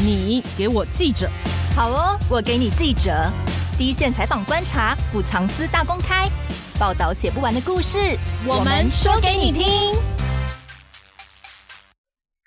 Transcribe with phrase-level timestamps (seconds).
[0.00, 1.28] 你给我记者，
[1.74, 3.28] 好哦，我给你记者，
[3.76, 6.30] 第一线采访观察，不藏私大公开，
[6.78, 8.16] 报道写不完的故事，
[8.46, 9.66] 我们说给你听。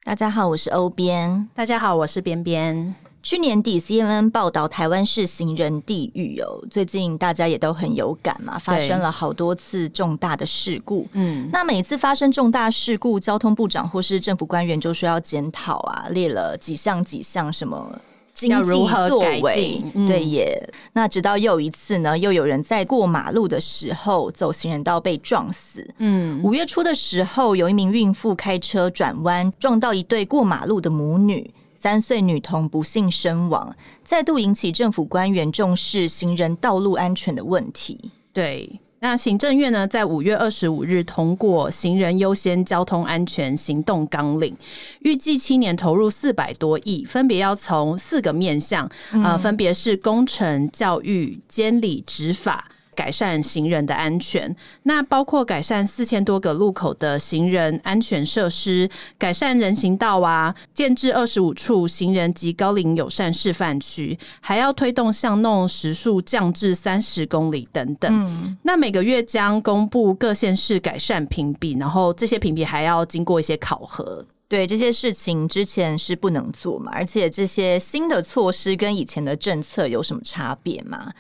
[0.06, 1.50] 大家好，我是欧边。
[1.54, 2.96] 大家好，我是边边。
[3.24, 6.60] 去年底，CNN 报道台湾是行人地狱哦。
[6.72, 11.08] 最近大家也都很有感嘛，发生了好多次重大的事故。
[11.14, 17.96] 嗯，那每次发生重大事故，交通部长或是政府官员就说要检讨啊，列了几项几项什么
[18.34, 18.70] 经济
[19.08, 19.84] 作为。
[19.94, 20.68] 嗯、对耶。
[20.94, 25.88] 那直到又一次呢，又有人在过马路的时候走行人道被撞死。
[26.00, 31.54] 嗯，五月初的时候，有一名孕妇开车转弯撞到一对过马路的母女。
[31.82, 38.12] 三岁女童不幸身亡，再度引起政府官员重视行人道路安全的问题。
[38.32, 44.54] 对，那行政院呢，在五月二十五日通过《行人优先交通安全行动纲领》，
[45.00, 52.70] 预计七年投入四百多亿，分别要从四个面向，嗯、呃，分别是工程、教育、监理、执法。
[53.02, 68.14] 改善行人的安全，那包括改善四千多个路口的行人安全设施，改善人行道啊，建置二十五处行人及高龄友善示范区，还要推动巷弄时速降至三十公里等等。
[68.14, 74.24] 嗯，那每个月将公布各县市改善评比，然后这些评比还要经过一些考核。
[74.48, 81.12] 对，这些事情之前是不能做嘛，而且这些新的措施跟以前的政策有什么差别吗？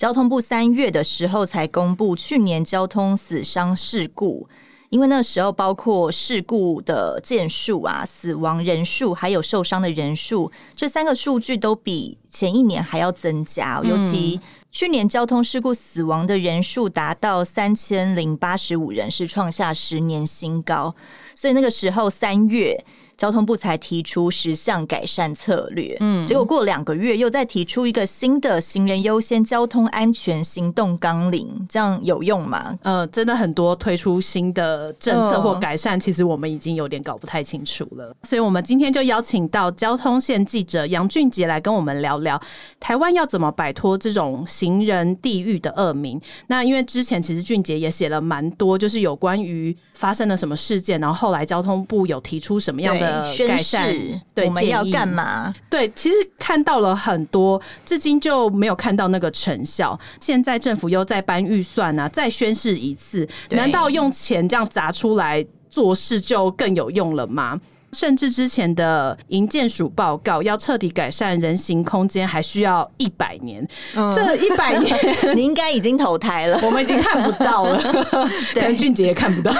[0.00, 4.48] 交通部三月的时候才公布去年交通死伤事故，
[4.88, 13.82] 因为那时候包括事故的件数啊、死亡人数还有受伤的人数，这三个数据都比前一年还要增加。
[13.84, 14.40] 尤其
[14.72, 20.94] 去年交通事故死亡的人数达到三千零八十五人，是创下十年新高。
[21.36, 22.82] 所以那个时候三月。
[23.20, 32.78] 交通部才提出十项改善策略，嗯，结果过两个月又再提出一个新的行人优先交通安全行动纲领，这样有用吗？
[32.82, 38.16] 呃，真的很多推出新的政策或改善，嗯、其实我们已经有点搞不太清楚了。
[38.22, 42.40] 所以，我们今天就邀请到交通线记者杨俊杰来跟我们聊聊
[42.80, 46.18] 台湾要怎么摆脱这种行人地狱的恶名。
[46.46, 53.09] 那因为之前其实俊杰也写了蛮多，就是有关于发生了什么事件，然后后来交通部有提出什么样的。
[53.46, 53.94] 改善，
[54.34, 55.54] 对，我们要干嘛？
[55.68, 59.98] 对，其实看到了很多，至今就没有看到那个成效。
[60.20, 67.60] 现在政府又在搬预算啊，再宣誓一次，难道用钱这样砸出来做事就更有用了吗？
[67.92, 73.66] 甚至之前的营建署报告要彻底改善人行空间，还需要一百年。
[73.94, 74.96] 嗯、这一百年，
[75.34, 77.80] 你应该已经投胎了，我们已经看不到了。
[78.54, 79.52] 对，俊杰也看不到。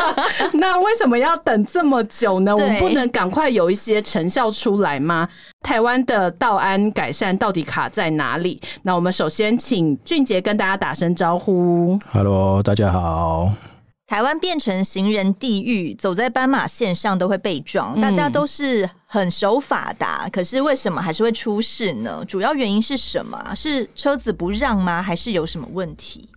[0.54, 2.54] 那为什么要等这么久呢？
[2.54, 5.28] 我们不能赶快有一些成效出来吗？
[5.62, 8.60] 台湾的道安改善到底卡在哪里？
[8.82, 11.98] 那我们首先请俊杰跟大家打声招呼。
[12.12, 13.52] Hello，大家好。
[14.06, 22.22] 台湾变成行人地狱，走在斑马线上都会被撞，大家都是很守法的，嗯、可是为什么还是会出事呢？
[22.26, 23.54] 主要原因是什么？
[23.54, 25.02] 是车子不让吗？
[25.02, 26.28] 还是有什么问题？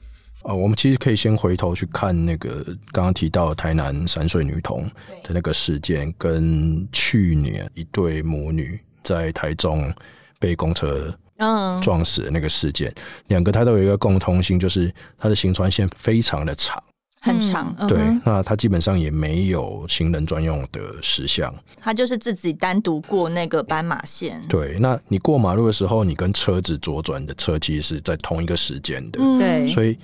[0.44, 2.64] 呃，我们其实可以先回头去看那个
[2.94, 4.90] 刚刚提到台南三岁女童
[5.22, 9.94] 的那个事件，跟去年一对母女在台中
[10.40, 12.94] 被公车嗯撞死的那个事件，
[13.28, 16.82] 两、嗯、个它都有一个共通性，就是它的行船线非常的长。
[17.20, 24.42] 很长，嗯、对，那它基本上也没有行人专用的石像，它就是自己单独过那个斑马线。
[24.48, 29.98] 对，那你过马路的时候，你跟车子左转的车其实是在同一个时间的，对、嗯，所以。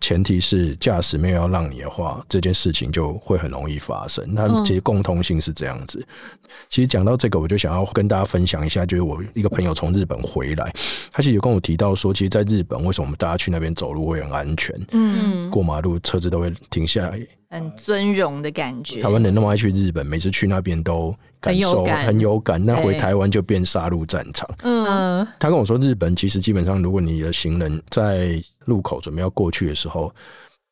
[0.00, 4.24] 前提是驾驶没有要让你的话，这件事情就会很容易发生。
[4.32, 5.98] 那其实共通性是这样子。
[6.00, 10.72] 嗯、其实讲到这个，我就想要跟大家分享一下，就是我一个朋友从日本回来，
[11.12, 14.74] 他其实有跟我提到说，其实在日本为什么我们大家去那边走路会很安全？
[14.92, 19.00] 嗯，过马路车子都会停下来，很尊荣的感觉。
[19.00, 24.48] 台湾人那么爱去日本，每次去那边都感受很有感，那回台湾就变杀戮战场。
[24.62, 30.14] 嗯，他跟我说，日本其实基本上，如果你的行人在路口准备要过去的时候，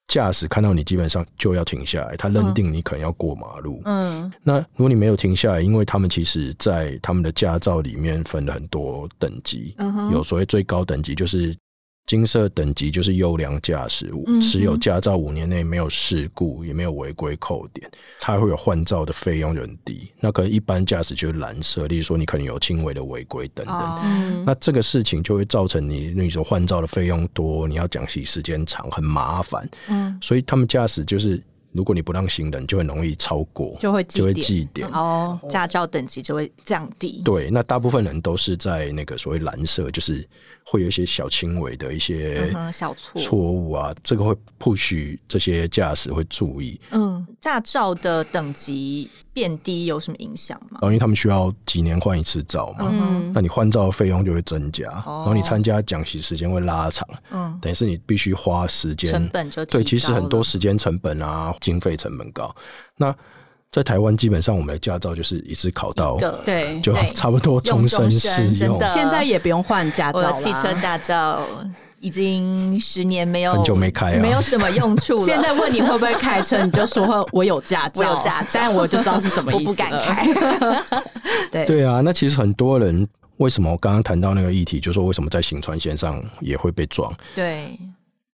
[0.08, 3.80] 驾驶看到你基本上就要停下来，他认定你可能要过马路。
[3.84, 9.74] 嗯，那如果你没有停下来，因为他们其实在他们的驾照里面分了很多等级，
[10.12, 11.54] 有所谓最高等级就是。
[12.08, 14.10] 金色等级就是优良驾驶，
[14.42, 17.88] 持有驾照五年内没有事故，也没有违规扣点，
[18.18, 20.10] 它还会有换照的费用就很低。
[20.18, 23.76] 那可能一般驾驶就是蓝色，例如说你可能有轻微的违规等等。
[23.76, 29.68] 哦、那这个事情就会造成你那种换照的费用多，你要讲习时间长，很麻烦。
[29.88, 31.42] 嗯，所以他们驾驶就是
[31.72, 37.22] 如果你不让行人，就很容易超过，就会就会记点哦，驾照等级就会降低。
[37.24, 40.26] 对，那大部分人都是在那个所谓蓝色，就是
[40.64, 46.80] 会有一些小轻微的一些小错错误啊，这个会 push 这些驾驶会注意。
[46.90, 50.78] 嗯，驾照的等级变低有什么影响吗？
[50.80, 61.54] 然后因为他们需要几年换一次照嘛，嗯，那你换照的费用就会增加，哦、然后你参加讲习时间会拉长，嗯，等于是你必须花时间，成本就对，其实很多时间成本啊。
[61.60, 62.54] 经费成本高，
[62.96, 63.14] 那
[63.70, 68.80] 在台湾基本上我们的驾照就是一次考到，对，就差不多终身适用。
[68.94, 71.42] 现在也不用换驾照了，汽车驾照
[72.00, 75.24] 已经十年没有很久没开啊，没有什么用处了。
[75.24, 80.26] 现在问你会不会开车，你就说我有驾照，我有驾照，但我就知道是什么意思，我不敢开。
[81.50, 83.06] 对对啊，那其实很多人
[83.38, 87.12] 为什么我刚刚谈到那个议题，就是说为什么在行船线上也会被撞？
[87.34, 87.78] 对。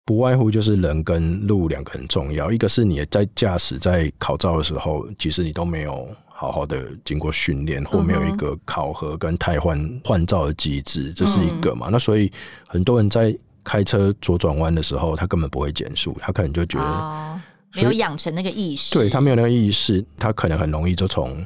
[0.06, 11.88] 不外乎就是人跟路两个很重要，一个是你在驾驶在考照的时候，其实你都没有好好的经过训练，或没有一个考核跟汰换换照的机制，这是一个嘛？
[11.88, 12.30] 嗯、那所以
[12.68, 13.34] 很多人在
[13.64, 17.40] 开车左转弯的时候，他根本不会减速，他可能就觉得、哦、
[17.76, 21.46] 没有养成那个意识，对他没有那个意识，他可能很容易就从。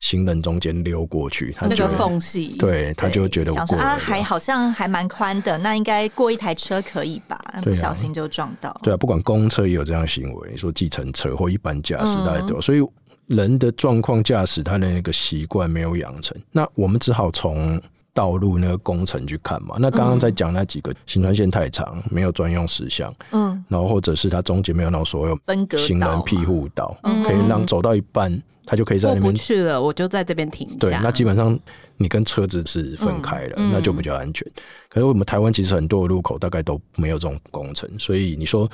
[0.00, 7.36] 行人中间溜过去，他那个缝隙，对，他就觉得我想说啊，还好像还蛮宽的，那应该过一台车可以吧？
[7.64, 8.72] 不小心就撞到。
[8.80, 12.88] 对啊，不管公车也有这样的行为，说计程车或一般驾驶大家都有，所以
[13.26, 17.82] 人的状况、驾驶他的那个习惯没有养成，那我们只好从
[18.18, 19.76] 道路那个工程去看嘛。
[19.78, 28.42] 那刚刚在讲那几个行船线太长，没有专用石像，嗯，然后或者是它中间没有那种所有分隔行人庇护岛，可以让走到一半。
[28.70, 30.76] 他就可以在那边去了，我就在这边停下。
[30.78, 31.58] 对，那基本上
[31.96, 34.46] 你跟车子是分开了，嗯、那就比较安全。
[34.56, 38.70] 嗯、可是我们台湾其实很多的路口大概都没有这种工程，所以你说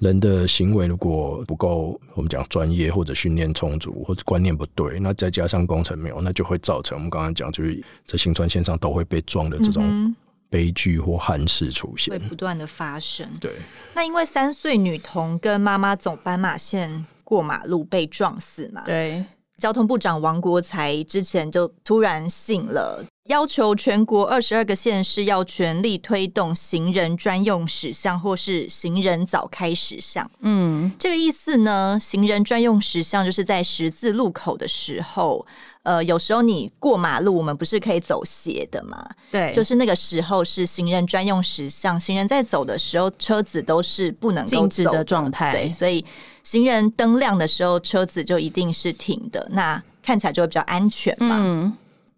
[0.00, 10.14] 人的行为如果不够，我们讲专业或者训练充足或者观念不对，那再加上工程没有，那就会造成我们刚刚讲，就是在行船线上都会被撞的这种
[10.48, 13.28] 悲剧或憾事出现，会不断的发生。
[13.40, 13.52] 对，
[13.94, 17.06] 那因为三岁女童跟妈妈走斑马线。
[17.30, 18.82] 过马路被撞死嘛？
[18.84, 19.24] 对，
[19.56, 30.28] 交通部长王国才之前就突然醒了，要求全国二十二个县市要全力推动行人专用驶向或是行人早开驶向。
[30.40, 35.46] 嗯，这个意思呢，行人专用驶向就是在十字路口的时候。
[35.82, 39.02] 呃，有时候你过马路，我们不是可以走斜的嘛？
[39.30, 45.52] 对，就是那个时候是行人专用驶向，行人在走的时候，车子都是不能够走的状态。
[45.52, 46.04] 对，所以
[46.42, 51.38] 行人灯亮的时候，车子就一定是停的，那看起来就会比较安全嘛。
[51.40, 51.72] 嗯。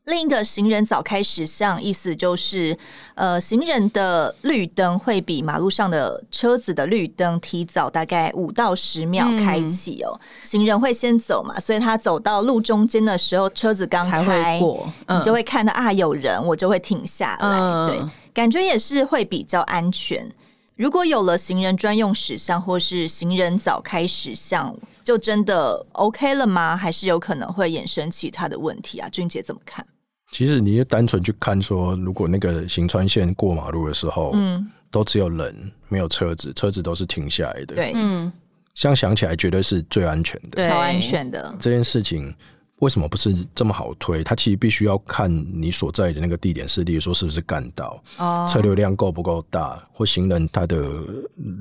[0.06, 2.76] 另一个行人早开驶向，意思就是，
[3.14, 10.10] 呃，行人的绿灯会比马路上的车子的绿灯提早大概五到十秒开启哦。
[10.12, 17.58] 嗯、行人会先走嘛，所以他走到路中间的时候，车子刚开过，嗯、你就会看到啊有人，我就会停下来。
[17.60, 20.28] 嗯、对，感觉也是会比较安全。
[20.75, 26.76] 如果有了行人专用驶向或是行人早开驶向，就真的 OK 了吗？
[26.76, 29.08] 还是有可能会衍生其他的问题啊？
[29.08, 29.87] 俊杰怎么看？
[30.32, 35.55] 其实你就单纯去看说，如果那个行川线过马路的时候，嗯，都只有人
[35.88, 38.32] 没有车子，车子都是停下来的，对，嗯，
[38.75, 41.55] 这样想起来绝对是最安全的，超安全的。
[41.61, 42.34] 这件事情。
[42.82, 44.25] 为什么不是这么好推？
[44.25, 50.83] 它其实必须要看你所在的那个地点是，例如说是不是干道，哦，车流量够不够大，或行人它的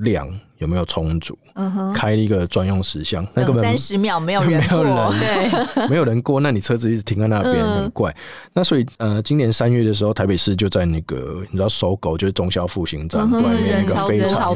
[0.00, 1.38] 量有没有充足？
[1.54, 4.82] 嗯哼，开一个专用石像，那根本三十秒没有人过，
[5.12, 8.12] 对， 没有人过，那你车子一直停在那边，很怪。
[8.52, 14.52] 那所以呃，今年三月的时候，台北市就在那个你知道搜狗就是忠孝复兴站外面那个非常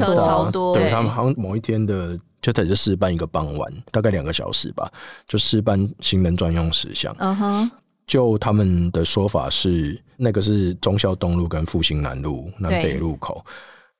[0.51, 2.19] 多，对他们好像某一天的。
[2.47, 4.89] 就在这试办一个傍晚，大概两个小时吧，
[5.27, 7.13] 就试办行人专用驶向。
[7.19, 7.71] 嗯哼，
[8.05, 13.45] 就他们的说法是，那个是忠孝东路跟复兴南路南北路口。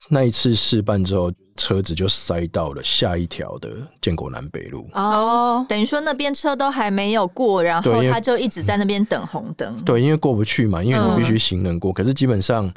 [0.08, 3.68] 那一次试办之后，车子就塞到了下一条的
[4.00, 4.88] 建国南北路。
[4.94, 9.78] 哦，等于说那边车都还没有过，然后他就一直在那边等红灯。
[9.84, 11.92] 对，因为过不去嘛，因为你必须行人过。
[11.92, 12.72] 嗯、可是基本上。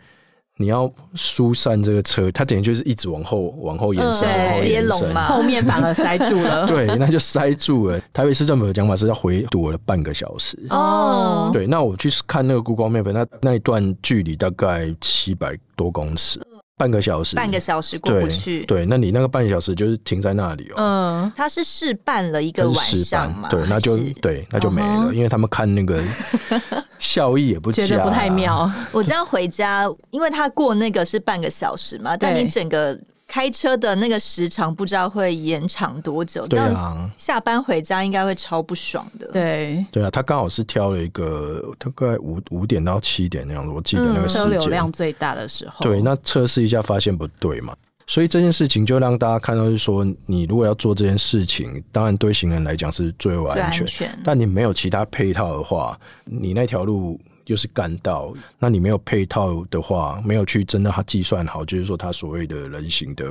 [0.62, 6.68] 你要疏散这个车，它等于就是一直往后往后延伸，往后延伸嘛，后面反而塞住了。
[6.70, 8.00] 对，那就塞住了。
[8.13, 10.58] 台北市政府的讲法是要回堵了半个小时。
[10.70, 16.39] 哦，对，那我去看那个 Google Map，那那一段距离大概七百多公尺。
[16.82, 18.66] 半个小时，半个小时过不去。
[18.66, 20.76] 对，那你那个半小时就是停在那里哦。
[20.78, 23.48] 嗯，他是试办了一个晚上嘛？
[23.50, 26.02] 对，那就对，那就没了，因为他们看那个
[26.98, 28.68] 效益也不啊，觉得不太妙。
[28.92, 33.00] 我这样回家，因为他过那个是半个小时嘛，但你整个
[33.32, 36.46] 开车的那个时长不知道会延长多久。
[36.48, 39.26] 对啊，下班回家应该会超不爽的。
[39.32, 45.82] 对对啊，他刚好是挑了一个大概五五点到七点那样子，我记得那个时间、嗯、车流量最大的时候。
[45.82, 47.74] 对，那测试一下发现不对嘛。
[48.06, 53.84] 所以这件事情就让大家看到，是说你如果要做这件事情，当然对行人来讲是最为安全。
[53.84, 54.20] 安全。
[54.26, 63.26] 但你没有其他配套的话，你那条路又是干道，那你没有配套的话，没有去真的他计算好，就是说他所谓的人行的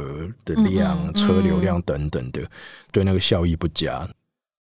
[0.45, 2.43] 的量、嗯、车流量等等的，
[2.93, 4.09] 对那个效益不佳。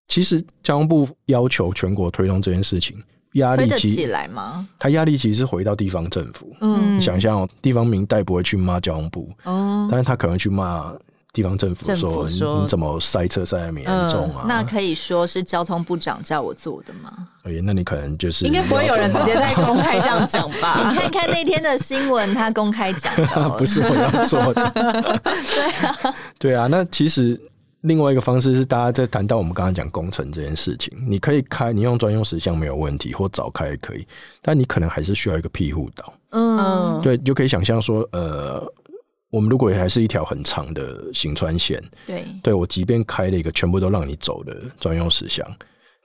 [0.08, 2.96] 其实交通部要求全国推动这件事情。
[3.34, 4.66] 压力其起来吗？
[4.78, 6.56] 他压力其实是回到地方政府。
[6.62, 10.94] 嗯，你想象哦，地方民代不会去骂交通部，嗯，但是他可能去骂
[11.32, 14.44] 地方政府说，你，怎么塞车塞那么严重啊？
[14.46, 17.12] 那可以说是交通部长叫我做的吗？
[17.44, 20.88] 哎，那你可能就是应该不会有人直接在公开这样讲吧？
[20.90, 24.70] 你看看那天的新闻，他公开讲的， 不是我要做的。
[25.22, 27.40] 对啊，对啊，那其实。
[27.82, 34.04] 另外一个方式是，大家在谈到我们刚刚讲工程这件事情，你可以开，你用专用石像没有问题，或早开也可以，
[34.42, 36.12] 但你可能还是需要一个庇护岛。
[36.30, 38.66] 嗯，对，就可以想象说，呃，
[39.30, 45.46] 我们如果还是一条很长的行川线，对，对我即便开了一个全部都让你走的专用石像，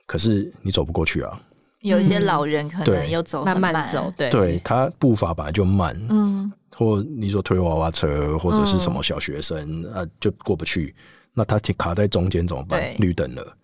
[0.06, 1.40] 可是你走不过去啊。
[1.80, 10.94] 有一些老人可能又走慢，慢慢走，对，对他步伐本来就慢，嗯，或你说推娃娃车或者是什么小学生、嗯、啊，就过不去。
[11.34, 12.94] 那他停卡在中间怎么办？
[12.98, 13.56] 绿灯了。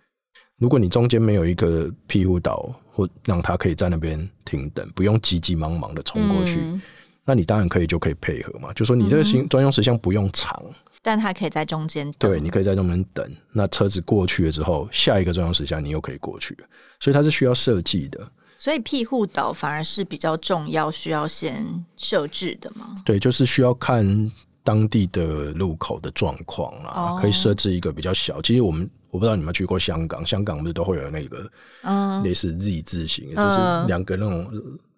[0.58, 6.82] 如果你中间没有一个庇护岛，或让他可以在那边停等，不用急急忙忙的冲过去，嗯，
[7.30, 8.72] 那你当然可以就可以配合嘛。
[8.72, 10.60] 就说你这个行专用时项不用长，
[11.00, 12.28] 但它可以在中间等。
[12.28, 13.24] 对，你可以在中间等。
[13.52, 16.58] 那车子过去了之后，下一个专用时项你又可以过去。
[16.98, 18.20] 所以它是需要设计的。
[18.58, 21.64] 所以庇护岛反而是比较重要，需要先
[21.96, 23.00] 设置的吗？
[23.04, 24.28] 对，就是需要看。
[24.62, 28.42] 当地的路口的状况啊，可以设置一个比较小。
[28.42, 31.50] 其实我们我不知道你们去过香港，香港不是都会有那个
[32.22, 33.58] 类似 Z 字形，嗯、就是
[33.88, 34.46] 两个那种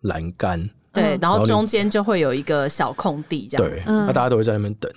[0.02, 3.68] 栏杆，对，然后中间就会有一个小空地，这样。
[3.68, 4.92] 对，那、嗯、大家都会在那边等，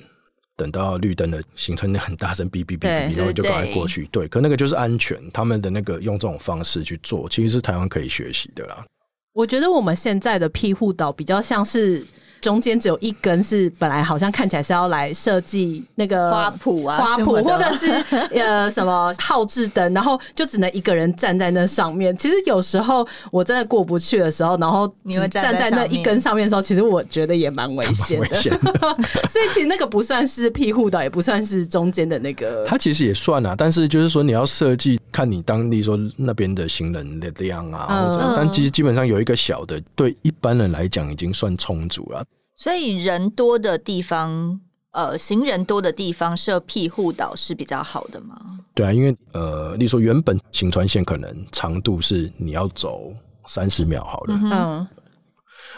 [0.55, 4.07] 等到绿灯的形成那很大声哔哔哔哔，然后就赶快过去。
[4.11, 8.85] 对，可那个就是安全，他们的那个用这种方式去做，其实是台湾可以学习的啦。
[9.33, 12.05] 我觉得我们现在的庇护岛比较像是。
[12.41, 17.91] 中间只有一根是本来好像看起来是要来设计那个花圃啊，花圃或者是
[18.33, 22.15] 呃什么号志灯，然后就只能一个人站在那上面。
[22.17, 28.27] 其实有时候我真的过不去的时候，然后你站在那一根上面的时候，其实我觉得也蛮危险的。
[29.29, 32.65] 所以其实那个不算是庇护岛，也不算是中间的那个。
[32.65, 42.21] 它其实也算啊，但是就是说你要设计，看你当地说那边的行人的量啊，嗯、或者但其实基本上有一个小的，对一般人来讲已经算充足了。
[42.57, 44.59] 所以人多的地方，
[44.91, 48.59] 呃，行人多的地方设庇护岛是比较好的吗？
[48.73, 53.13] 对啊，因为呃，例如说原本行船线可能长度是你要走
[53.47, 54.85] 三十秒好了，嗯，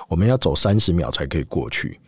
[0.08, 2.00] 我们要走三十秒才可以过去。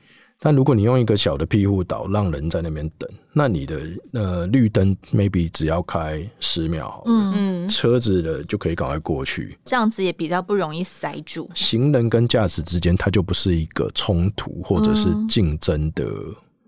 [0.41, 3.81] 但如果你用一个小的庇护岛，让人在那边等，那你的
[4.13, 7.33] 呃绿灯 maybe 只要开十秒嗯。
[7.35, 11.49] 嗯，车子的就可以赶快过去，这样子也比较不容易塞住。
[11.53, 16.05] 行人跟驾驶之间，它就不是一个冲突或者是竞争的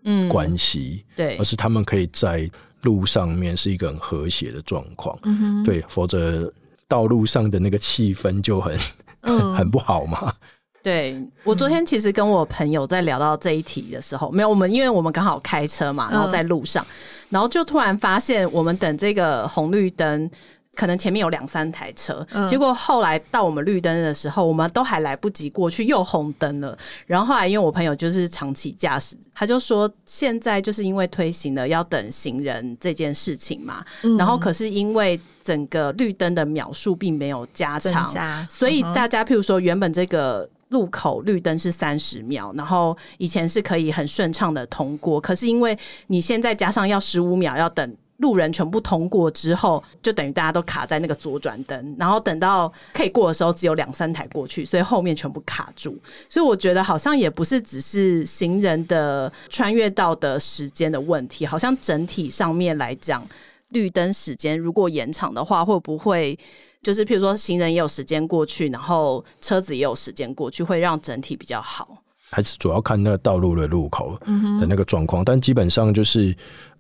[0.04, 0.28] 嗯。
[0.28, 2.50] 关系，嗯，对，而是他们可以在
[2.82, 6.52] 路上面是一个很和谐的状况，嗯，对，否则
[6.88, 8.78] 道路上的那个气氛就很，
[9.22, 10.34] 嗯， 很不好嘛。
[10.84, 16.84] 对，我昨天其实跟我朋友在聊到这一题的时候，没有我们，因为我们刚好开车嘛，然后在路上，
[17.30, 20.28] 然后就突然发现，我们等这个红绿灯，
[20.74, 26.76] 可能前面有两三台车，结果后来到我们绿灯的时候，我们都还来不及过去，又红灯了。
[27.06, 33.86] 然后后来因为我朋友就是长期驾驶，他就说现在就是因为推行了要等行人这件事情嘛，
[34.18, 38.08] 然后可是因为整个绿灯的秒数并没有加长，
[38.50, 40.50] 所以大家譬如说原本这个。
[40.72, 55.98] 路口绿灯是三十秒，然后以前是可以很顺畅的通过，可是因为你现在加上要十五秒，要等路人全部通过之后，就等于大家都卡在那个左转灯，然后等到可以过的时候，只有两三台过去，所以后面全部卡住。
[56.30, 63.28] 所以我觉得好像也不是只是行人的穿越道的时间的问题，好像整体上面来讲，
[63.70, 66.40] 绿灯时间如果延长的话，会不会？
[66.82, 72.02] 就是，譬如说，行人也有时间过去，然后车子也有时间过去，会让整体比较好。
[72.30, 76.36] 还是主要看那个道路的路口的那个状况，嗯，但基本上就是，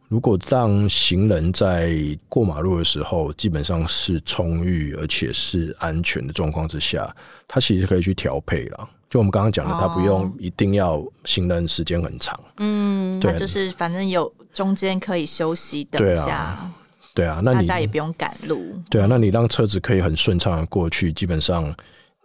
[0.08, 1.96] 如果让行人在
[2.28, 7.14] 过马路的时候，基本上是充裕而且是安全的状况之下，
[7.48, 8.90] 它其实可以去调配了。
[9.10, 16.74] 就我们刚刚讲的，他不用一定要行人时间很长，嗯，对，就是反正有中间可以休息等一下，对啊，
[17.16, 21.74] 那你大家也不用赶路，对啊，那你让车子可以很顺畅的过去，基本上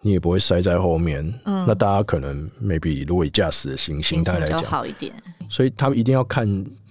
[0.01, 5.13] 你也不会塞在后面，嗯，那大家可能 maybe 如果以驾驶的行心态来讲好一点，
[5.49, 6.47] 所以他们一定要看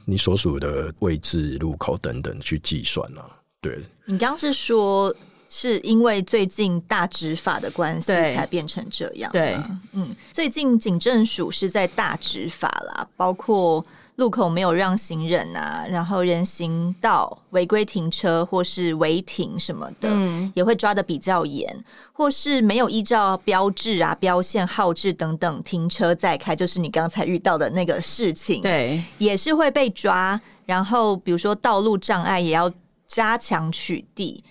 [0.05, 3.25] 你所属的位置、路口等等去计算啊，
[3.61, 3.79] 对。
[4.05, 5.15] 你刚刚是说。
[5.47, 9.31] 是因为最近大执法的关系才变成这样。
[9.31, 9.55] 对，
[9.93, 13.85] 嗯，最近警政署是在大执法啦，包括
[14.17, 30.39] 路口没有让行人啊，然后人行道违规停车或是违停什么的，嗯，也会抓的比较严，或是没有依照标志啊、标线、号志等等停车再开，就是你刚才遇到的那个事情，对，也是会被抓。
[30.65, 32.71] 然后比如说道路障碍也要
[33.07, 34.41] 加强取缔。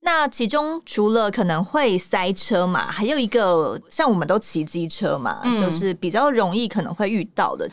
[0.00, 7.68] 那其中除了可能会塞车嘛，还有一个像我们都骑机车嘛，嗯，就是比较容易可能会遇到的，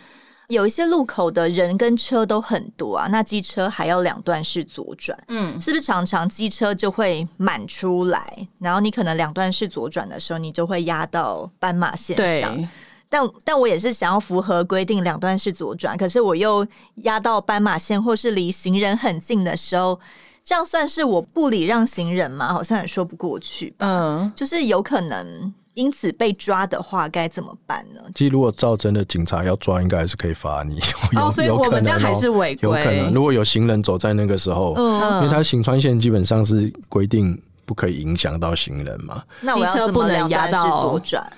[0.47, 12.69] 有一些路口的人跟车都很多啊，那机车还要两段式左转，嗯，是不是常常机车就会满出来，然后你可能两段式左转的时候，你就会压到斑马线上，
[13.09, 16.65] 但但我也是想要符合规定两段式左转，可是我又
[17.03, 19.99] 压到斑马线或是离行人很近的时候。
[20.47, 22.53] 这样算是我不礼让行人吗？
[22.53, 23.73] 好像也说不过去。
[23.79, 28.01] 嗯，就是有可能因此被抓的话，该怎么办呢？
[28.15, 30.79] 其实如果照真的警察要抓，应该还是可以罚你。
[31.15, 32.59] 哦，所以我们这样还是违规。
[32.61, 39.23] 有可能，如果有行人走在那个时候，嗯，因为他行穿线基本上是规定不可以影响到行人嘛。
[39.41, 41.31] 那我要不能压到左转。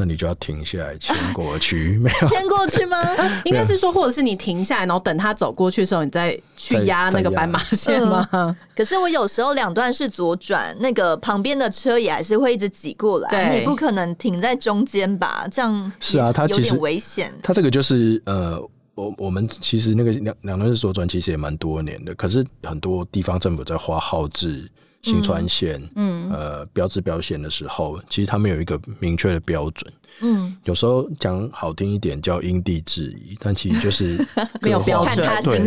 [0.00, 2.96] 那你就要停下来牵过去， 没有牵过去吗？
[3.44, 8.26] 应该是说，或者是你停下来，然后等他走过去的时候，你再去压那个斑马线吗？
[8.30, 8.54] 嗯？
[8.76, 15.48] 可是我有时候两段是左转，那个旁边的车也还是会一直挤过来，你不可能停在中间吧？
[15.50, 17.32] 这样是啊，它其实有点危险。
[17.42, 18.60] 它这个就是呃，
[18.94, 24.70] 我我们其实那个两两段是左转其实也蛮多年的，可是很多地方政府在花号志。
[25.02, 34.18] 行川线，嗯，呃，标志标线的时候，其实他们有一个明确的标准，嗯，有时候讲好听一点叫因地制宜，但其实就是
[34.60, 35.26] 没有标准，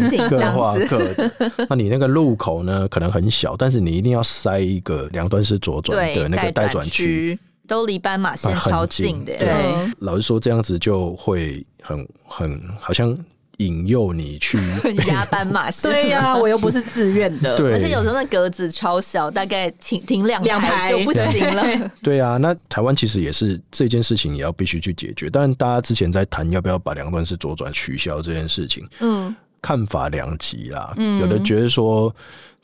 [0.09, 1.31] 对，各画各的。
[1.69, 9.47] 那你那个路口呢，可能很小，但是你一定要塞一个两段式左转的那个待转区，都离斑马线超近的，对。
[9.47, 13.17] 对，老实说，这样子就会很很好像。
[13.65, 14.57] 引诱你去
[15.07, 17.55] 压斑马线，对呀、啊， 我又不是自愿的。
[17.55, 21.91] 对，而且有时候那格子超小，大概停停两排就不行了。
[22.01, 25.29] 对， 呀啊，那台湾其实也是这件事情也要必须去解决。
[25.29, 30.93] 但大家之前在谈要不要把两段式左转取消这件事情，嗯，看法两极啦。
[30.97, 32.13] 嗯，有的觉得说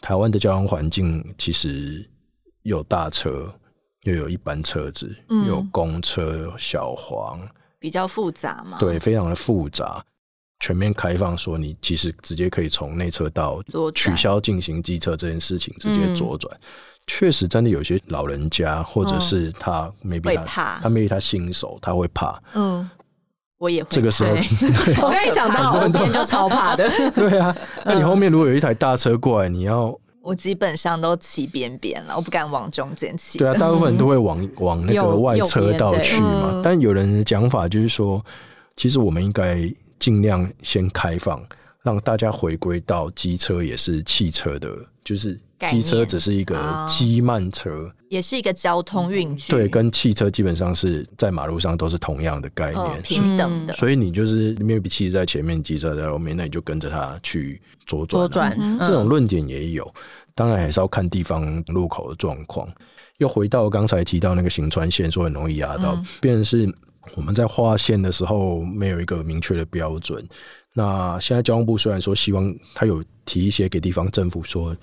[0.02, 2.04] 台湾的交通环境其实
[2.64, 3.54] 有大车，
[4.04, 7.40] 又有一般车子，嗯、有公车，小黄，
[7.80, 8.78] 比较复杂嘛。
[8.80, 10.04] 对，非常的复杂。
[10.60, 13.62] 全面开放，说你其实直接可以从内车道
[13.94, 16.52] 取消进行机车这件事情，直接左转。
[17.06, 22.42] 确实，真的有些老人家，或者是他 maybe 他怕，他 maybe 他新手，他会怕。
[22.54, 22.90] 嗯，
[23.60, 23.88] 我也会。
[23.92, 24.32] 这个时候，
[25.08, 26.90] 我刚一想到后面就超怕的。
[27.16, 33.38] 对啊，那你后面如果有一台大车过来，你要我基本上都骑边边了，我不敢往中间骑。
[33.38, 36.62] 对啊，大部分人都会往 往那个外车道去嘛。
[36.62, 38.22] 但有人的讲法就是说，
[38.76, 39.72] 其实我们应该。
[40.00, 41.44] 尽量先开放，
[41.82, 44.70] 让大家回归到机车也是汽车的，
[45.04, 49.52] 就是机车只是一个机慢车，哦，也是一个交通运具。
[49.52, 53.74] 对，跟汽车基本上是在马路上都是同样的概念，哦，平等的。
[53.74, 58.28] 所以你就是，maybe 汽车在前面，机车在后面，那你就跟着它去左转，啊。
[58.28, 59.92] 左转，嗯，这种论点也有，
[60.36, 62.68] 当然还是要看地方路口的状况。
[63.18, 66.72] 又回到刚才提到那个行穿线，说很容易压到，嗯，变成是。
[67.16, 70.28] 我们在画线的时候没有一个明确的标准。
[70.74, 74.76] 那现在交通部虽然说希望他有提一些给地方政府说，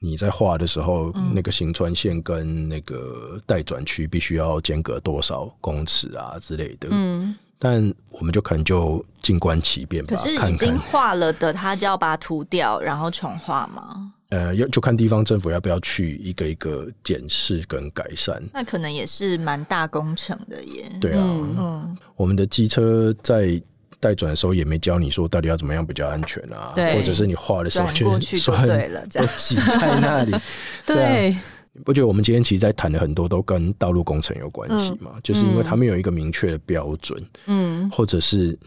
[0.00, 6.88] 你在画的时候，嗯、那个行穿线跟那个待转区必须要间隔多少公尺啊之类的。
[6.90, 10.16] 嗯，但我们就可能就静观其变吧。
[10.16, 14.14] 可是已经画了的，他就要把它涂掉，然后重画吗？
[14.30, 20.84] 呃，要就看地方政府要不要去一个一个检视跟改善，那可能也是蛮大工程的耶。
[21.00, 23.60] 对啊，嗯，我们的机车在
[23.98, 29.28] 待转的时候也没教你说到底要怎么样比较安全啊，或者是你画的时候过去就对了，这样。
[29.38, 30.32] 挤在那里，
[30.84, 31.30] 对，对。
[31.30, 31.42] 啊，
[31.84, 35.12] 不觉得我们今天其实在谈的很多都跟道路工程有关系嘛？
[35.14, 38.58] 嗯，就是因为他们有一个明确的标准，嗯，或者是。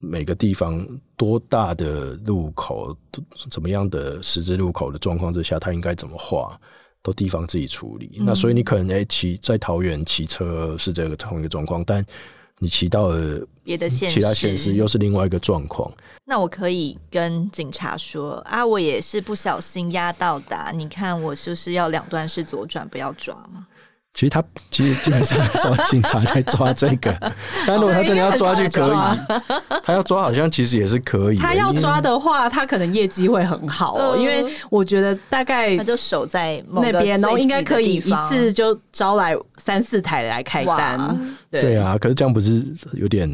[0.00, 0.84] 每个地方
[1.16, 2.96] 多大的路口，
[3.50, 6.58] 怎么样的十字路口的状况之下，它应该怎么画？
[7.02, 8.18] 都地方自己处理。
[8.18, 12.04] 嗯、那所以你可能诶骑、欸、在桃园骑车是这个同一个状况，但
[12.58, 15.90] 你骑到了别的县市，其他县市又是另外一个状况。
[16.26, 20.72] 那我可以跟警察说啊，我也是不小心压到的。
[20.74, 23.66] 你看我是不是要两段式左转，不要抓吗？
[24.12, 27.16] 其实他其实基本上是警察在抓这个，
[27.66, 29.38] 但如果他真的要抓就可以，
[29.84, 31.38] 他要抓好像其实也是可以。
[31.38, 41.36] 他要抓的话，他可能业绩会很好哦，因为我觉得大概他就守在那边，然后应该可以一次就招来三四台来开单。
[41.50, 43.30] 对啊，可是这样不是有点？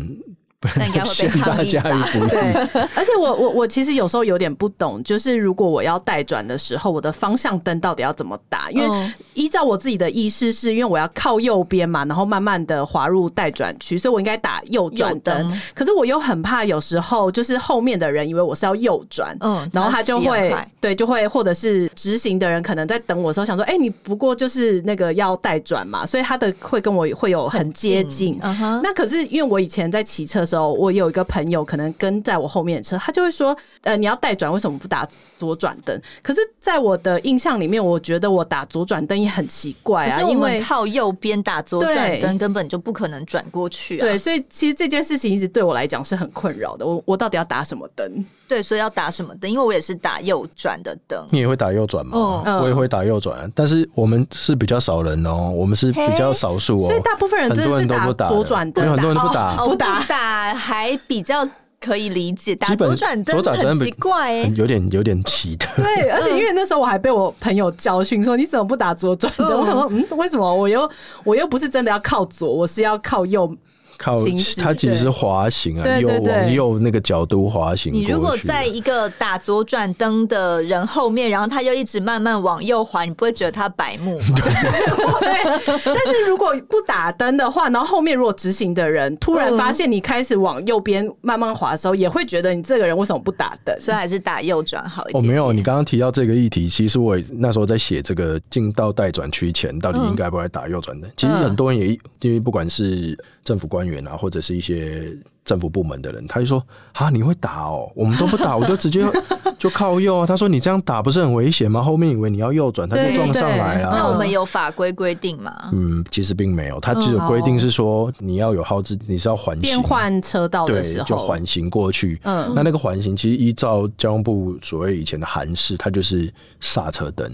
[0.77, 2.09] 那应该会被抗议吧？
[2.29, 8.71] 对，而且我我我其实有时候有点不懂，就是如果我要带转的时候，我的方向灯到底要怎么打？
[8.71, 15.61] 因为依照我自己的意识，是因为我要靠右边嘛，然后慢慢的滑入待转区，所以我应该打右转灯。
[15.75, 28.39] 可是我又很怕有时候就是后面的人以为我是要右转，嗯，然后他就会对，就会或者是直行的人可能在等我的时候想说，哎，你不过就是那个要带转嘛，所以他的会跟我会有很接近。
[28.43, 30.56] 嗯哼，那可是因为我以前在骑车的时候。
[30.61, 44.01] 我有一个朋友，可能跟在我后面的车，他就会说：“呃，你要带转，为什么不打左转灯？”可是，在我的印象里面，我觉得我打左转灯也很奇怪啊，因为靠右边打左转灯根本就不可能转过去啊。
[44.01, 46.87] 对，所以其实这件事情一直对我来讲是很困扰的。
[46.87, 48.25] 我我到底要打什么灯？
[48.49, 49.51] 对，所以要打什么灯？
[49.51, 51.27] 因为我也是打右转的灯。
[51.31, 52.43] 你也会打右转吗？
[52.45, 61.47] 嗯，我也会打右转，但是我们是比较少人哦，我们是比较少数哦，所以大部分人真的是打左转灯，很多人都不打，不打打还比较
[61.81, 62.55] 可以理解。
[62.55, 65.83] 打左转灯很奇怪，有点有点奇特。
[65.83, 69.61] 对， 而且因为那时候我还被我朋友教训说，你怎么不打左转灯？
[69.61, 70.55] 我想说，嗯，为什么？
[70.55, 70.89] 我又
[71.25, 73.53] 我又不是真的要靠左，我是要靠右。
[73.99, 74.15] 靠，
[74.63, 77.93] 它其实是滑行啊，右往右那个角度滑行。
[77.93, 84.39] 你如果在一个打左转灯的人后面，然后他又一直慢慢往右滑，你不会觉得他白目吗？
[85.21, 85.83] 对。
[85.85, 93.75] 但是如果不打灯的话，然后后面如果直行的人突然发现你开始往右边慢慢滑的时候，也会觉得你这个人为什么不打灯？
[93.81, 95.23] 所以还是打右转好一点。
[95.23, 101.11] 哦，没有，你刚刚提到这个议题，其实我那时候在写这个进到待转区前，到底应该不该打右转灯？
[101.17, 101.89] 其实很多人也
[102.21, 103.17] 因为不管是。
[103.47, 109.05] 政府官员啊，或者是一些政府部门的人，他就说：“啊，你会打哦，我们都不打，我就直接
[109.59, 111.83] 就靠右啊。”他说：“你这样打不是很危险吗？
[111.83, 115.71] 后面以为你要右转，他就撞上来啊。”那我们有法规规定吗？
[115.73, 122.21] 嗯，其实并没有，他只有规定是说你要有号志，你是要环行变换车道的时候，就环行过去。
[122.25, 127.31] 嗯，那那个环行其实依照交通部所谓以前的函式，它就是刹车灯。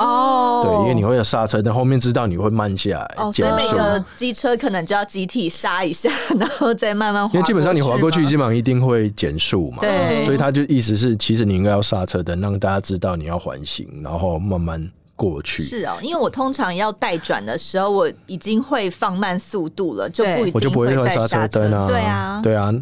[0.00, 7.34] 哦，对，因为你会有刹车，但后面知道你会慢下来，哦，所以每个机车可能就要集体刹一下，然后再慢慢滑。
[7.34, 15.62] 因为基本上你滑过去，基本上一定会减速嘛，对，所以他就意思是，其实你应该要刹车灯，让大家知道你要环行，然后慢慢过去。
[15.62, 22.72] 是哦，因为我通常要待转的时候，我已经会放慢速度了，就不我就不会用刹车灯啊，对啊，对啊，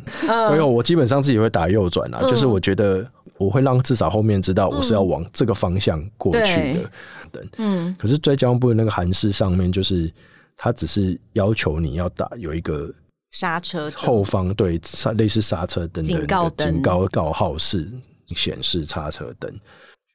[0.50, 3.04] 因为我基本上自己会打右转啊，就是我觉得。
[3.38, 6.90] 我会让至少后面知道我是要往这个方向过去的，
[7.30, 7.48] 等。
[7.58, 10.12] 嗯，可是在交通部的那个函释上面，就是
[10.56, 12.92] 他只是要求你要打有一个
[13.32, 14.80] 刹车后方对
[15.16, 16.72] 类似刹车灯的警告灯。
[16.74, 17.90] 警告告号式
[18.34, 19.52] 显示刹车灯。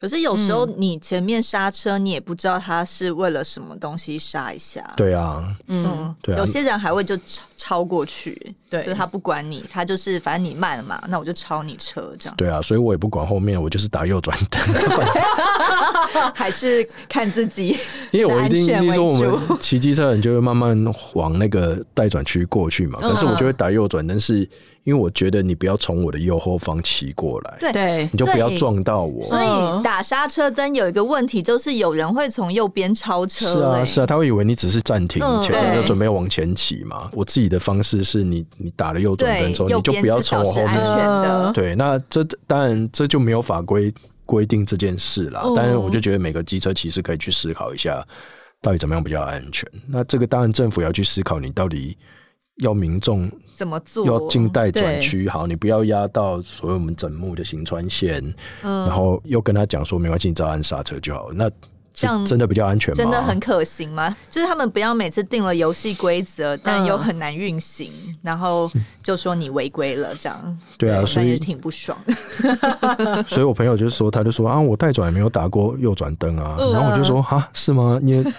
[0.03, 4.83] 可是有时候你前面刹车，你也不知道他是为了什么东西刹一下。
[4.97, 12.35] 对啊，嗯，对啊，有些人还会就超超过去，对，就是他不管你，他就是反正你慢了嘛，那我就超你车这样。
[12.35, 14.61] 对啊，所以我也不管后面，我就是打右转灯。
[16.35, 17.77] 还是看自己，
[18.11, 20.77] 因为我一定你说我们骑机车人就会慢慢
[21.13, 24.49] 往那个待转区过去嘛，可是我就会打右转灯是。
[24.83, 29.21] 因为我觉得你不要从我的右后方骑过来，对，你就不要撞到我。
[29.21, 33.45] 所以打刹车灯有一个问题，就是有人会从右边超车。
[33.45, 37.09] 是啊，是啊，他会以为你只是暂停，前面就准备往前骑嘛。
[37.13, 40.67] 我自己的方式是你，你打了右转灯之后，你就不要从我后面。
[40.67, 41.51] 安全的。
[41.53, 43.93] 对，那这当然这就没有法规
[44.25, 45.43] 规定这件事啦。
[45.55, 48.05] 但是我就觉得每个机车骑士可以去思考一下，
[48.61, 49.65] 到底怎么样比较安全。
[49.87, 51.97] 那这个当然政府也要去思考，你到底。
[52.57, 54.05] 要民众怎么做？
[54.05, 58.23] 要静待转区，好，你不要压到所谓我们整木的行川线，
[58.61, 61.29] 嗯，然后又跟他讲说没关系，你只要按刹车就好。
[61.33, 61.49] 那。
[61.93, 62.95] 这样真的比较安全吗？
[62.97, 64.15] 真的很可行吗？
[64.29, 68.69] 就是他们不要每次定了游戏规则，但又很难运行，嗯、然后
[69.03, 71.97] 就说你违规了，这样对啊，所以也挺不爽。
[73.27, 77.99] 所以我朋友就说，他就说啊，我带转也没有打过右转灯啊，嗯、然后我就说啊，是吗？
[78.03, 78.31] 因为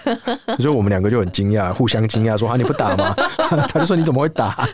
[0.57, 3.15] 所以我们两个就很惊讶，互相惊讶，说啊，你不打吗？
[3.69, 4.67] 他就说你怎么会打？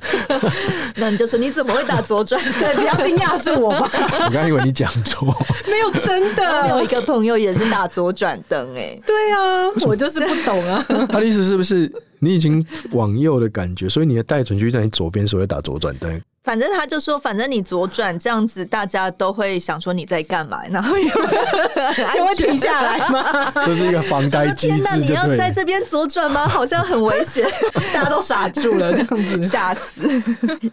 [0.96, 2.42] 那你就说你怎么会打左转？
[2.60, 3.90] 对，比较惊讶是我吧？
[4.26, 5.28] 我刚以为你讲错，
[5.68, 8.71] 没有真的，我有一个朋友也是打左转灯。
[8.76, 9.00] 哎。
[9.06, 10.86] 对啊，我就是不懂啊。
[11.10, 16.22] 他的意思是不是你已经往右的感觉，所以你的待转区在你左边，所以会打左转灯？
[16.44, 23.52] 反正他就说，反正你左转这样子，大家都会想说你在干嘛，然后就会 停下来吗？
[23.64, 24.82] 这是一个防呆机制。
[24.84, 26.48] 那你要在这边左转吗？
[26.48, 27.48] 好像很危险，
[27.94, 30.02] 大家都傻住了，这样子吓死，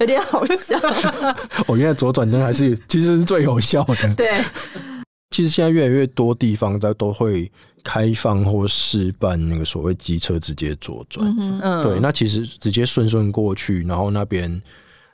[0.01, 0.81] 有点好笑。
[1.67, 4.15] 我原来左转灯还是其实是最有效的。
[4.15, 4.43] 对，
[5.31, 11.35] 其实现在越来越多地方在都会开放或试办那个所谓机车直接左转。
[11.39, 14.61] 嗯，对，那其实直接顺顺过去，然后那边。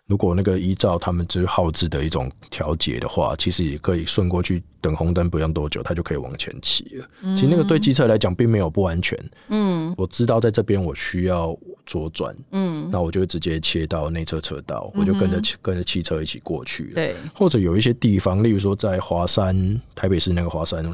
[0.06, 7.06] 如果那个依照他们就是号志的一种调节的话，其实也可以顺过去，等红灯不用多久，它就可以往前骑了。
[7.22, 9.18] 嗯、其实那个对机车来讲并没有不安全。
[9.48, 16.96] 嗯，我知道在这边我需要左转，嗯，那我就直接切到内侧车道，我就跟着、嗯、跟着汽车一起过去了。
[16.96, 20.84] 对，或者有一些地方，例如说在华山，台北市那个华山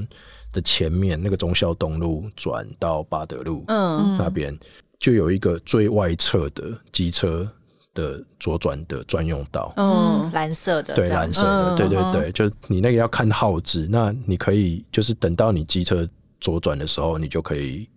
[0.52, 4.56] 的前面那个忠孝东路转到八德路，嗯，那边
[4.98, 7.48] 就有一个最外侧的机车。
[7.92, 16.08] 的左转的专用道，嗯，蓝色的，对，蓝色的，对对对，就你那个要看号志，那你可以就是等到你机车
[16.40, 17.88] 左转的时候，你就可以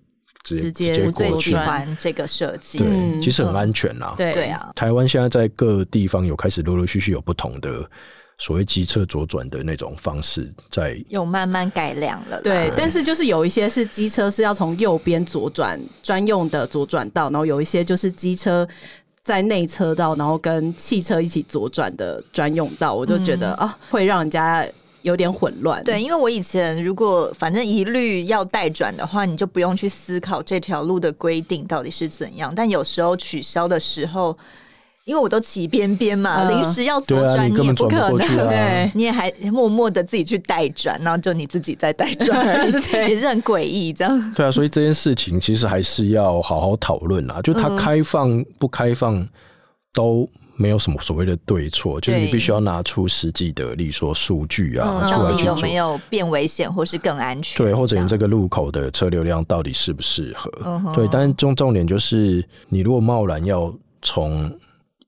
[0.43, 1.31] 直接直接过去。
[1.31, 4.15] 最喜欢这个设计，对，其实很安全啦。
[4.17, 7.87] 对啊，台湾现在在各地方有开始陆陆续续有不同的
[8.37, 12.41] 所谓机车左转的那种方式，在有慢慢改良了。
[12.41, 18.67] 对，但是就是有一些是机车是要从右边左转专用的左转道，然后有一些就是机车。
[19.25, 24.67] 在内车道，然后跟汽车一起左转的专用道，我就觉得、嗯、啊，会让人家
[25.01, 25.81] 有点混乱。
[25.85, 32.53] 对，因为我以前如果反正一律要待转的话，你就不用去思考这条路的规定到底是怎样。
[32.53, 34.37] 但有时候取消的时候。
[35.05, 42.71] 因为我都骑边边嘛，临、嗯、时要左转你也不可能，对，啊对，你也还默默的自己去代转，然后就你自己在代转，
[43.09, 44.33] 也是很诡异这样。
[44.33, 47.41] 对啊，所以这件事情其实还是要好好讨论啊。
[47.41, 49.27] 就它开放不开放
[49.93, 57.57] 都没有什么所谓的对错，就是你必须要拿出实际的，例如说数据啊、嗯、出来去做，有没有变危险或是更安全？
[57.57, 60.49] 对，或者你这个路口的车流量到底适不适合？
[60.65, 64.49] 嗯、对，但是重重点就是，你如果贸然要从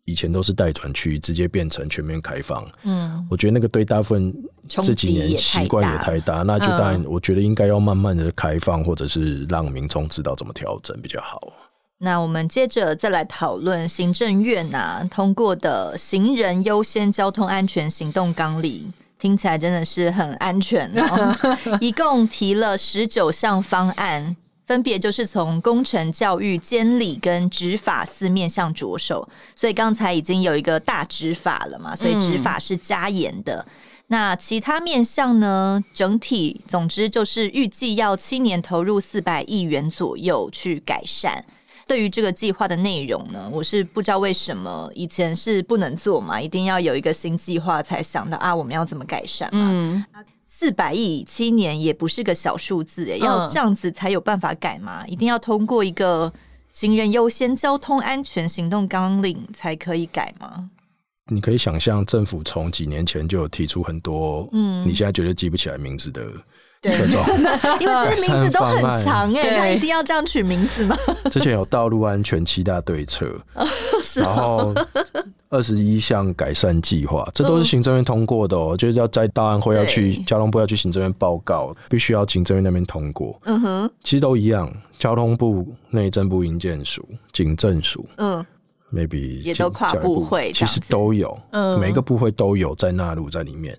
[0.06, 2.66] 以前都是待转区，直接变成全面开放。
[2.84, 4.34] 嗯，我觉得那个对大部分
[4.68, 11.52] 这几年习惯也太大，那就当然我觉得应该要慢慢的开放，或者是让民众知道怎么调整比较好。
[11.98, 21.36] 那我们接着再来讨论行政院啊通过的行人优先交通安全行动纲领，听起来真的是很安全哦。
[21.82, 24.36] 一共提了十九项方案。
[24.66, 33.64] 分别就是从工程、教育、监理跟执法四面向着手，所以刚才已经有一个大执法了嘛，所以执法是加严的。
[33.68, 33.72] 嗯。
[34.08, 35.84] 那其他面向呢？
[35.92, 41.44] 整体总之就是预计要七年投入四百亿元左右去改善。
[41.88, 49.70] 对于这个计划的内容呢，我是不知道为什么以前是不能做嘛，一定要有一个新计划才想到啊，我们要怎么改善嘛。
[49.72, 50.06] 嗯。
[50.48, 55.04] 四百亿七年也不是个小数字诶，要这样子才有办法改吗？
[55.04, 56.32] 嗯、一定要通过一个
[56.72, 60.70] 行人优先交通安全行动纲领才可以改吗？
[61.32, 66.22] 你可以想象，政府从几年前就有提出很多，嗯，你现在绝对记不起来名字的。
[66.86, 66.96] 对，
[67.80, 70.96] 因为这些名字都很长哎、欸，他一定要这样取名字吗？
[71.32, 73.28] 之前有道路安全七大对策，
[74.16, 74.74] 然后
[75.50, 83.40] 二十一项改善计划，这都是行政院通过的哦、喔，就是要在大安会要去交通部要去行政院报告，必须要行政院那边通过。
[83.46, 88.46] 嗯哼，其实都一样，交通部、内政部、营建署、警政署，嗯
[88.94, 93.76] ，maybe 也都跨部会，其实都有，嗯，每个部会都有在纳入在里面，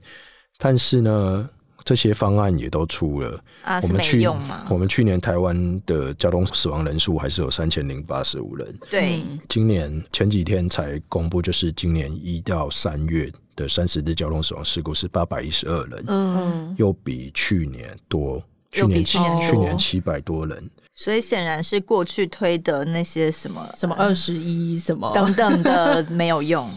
[0.58, 1.48] 但是呢。
[1.86, 4.64] 这些方案也都出了，啊，我们去是没用吗？
[4.68, 8.74] 我们去年台湾的交通死亡人数还是有三千零八十五人。
[8.90, 19.18] 对，今年前几天才公布，就是今年一到三月的三十日交通死亡事故是八百一十二人，嗯，又比去年多，去年七
[19.48, 20.68] 去年七百多人。
[20.92, 26.68] 所以显然是过去推的那些什么什么二十一什么等等的没有用。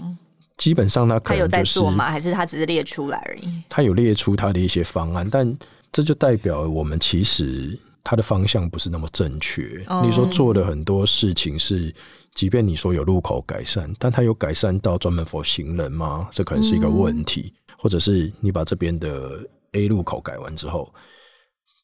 [0.60, 2.12] 基本上他可能、就是、他有在做吗？
[2.12, 3.64] 还是他只是列出来而已？
[3.68, 5.58] 他有列出他的一些方案，但
[5.92, 9.84] 这就代表我们其实他的方向不是那么正确。
[9.88, 11.92] 嗯、你说做的很多事情是，
[12.36, 16.28] 即便你说有路口改善，但他有改善到专门 for 行人吗？
[16.32, 17.54] 这可能是一个问题。
[17.70, 19.40] 嗯、或者是你把这边的
[19.72, 20.94] A 路口改完之后，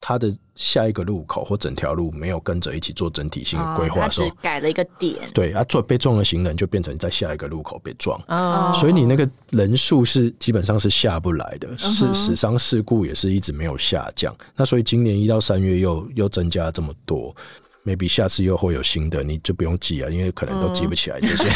[0.01, 5.15] 它的下一个路口或整条路没有跟着一起做整体性的规划的时候，哦、只改了一个点。
[5.33, 14.35] 对，啊，做被撞的行人就变成在下一个路口被撞，哦、所以你那个人数是基本上是下不来的，是死伤事故也是一直没有下降。
[14.55, 17.35] 那所以今年一到三月又又增加这么多。
[17.85, 21.49] Maybe 下次又会有新的，你就不用记啊，因为可能都记不起来这些。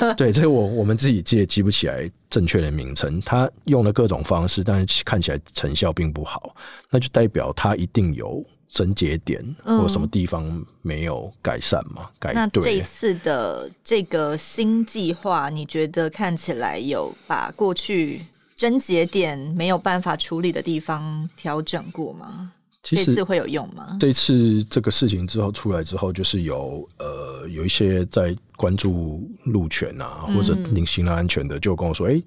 [0.00, 3.20] 嗯、 对，这个我我们自己记也记不起来正确的名称。
[3.20, 6.54] 他用了各种方式，但是看起来成效并不好，
[6.90, 12.02] 那就代表他一定有症结点，或什么地方没有改善嘛？
[12.02, 12.34] 嗯、改对。
[12.34, 18.20] 那这一次的这个新计划，你觉得看起来有把过去
[18.56, 22.52] 症结点没有办法处理的地方调整过吗？
[22.82, 23.96] 其实这次会有用吗？
[24.00, 32.24] 这次这个事情之后出来之后，就是有呃有一些在关注路权啊，或者行人安全的，就跟我说，哎、嗯欸，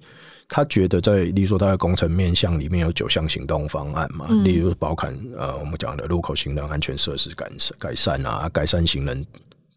[0.48, 9.26] 他觉得在，例如说他的工程面向里面有九项行动方案嘛，嗯、例如包含呃我们讲的路口行人安全设施改改善啊，改善行人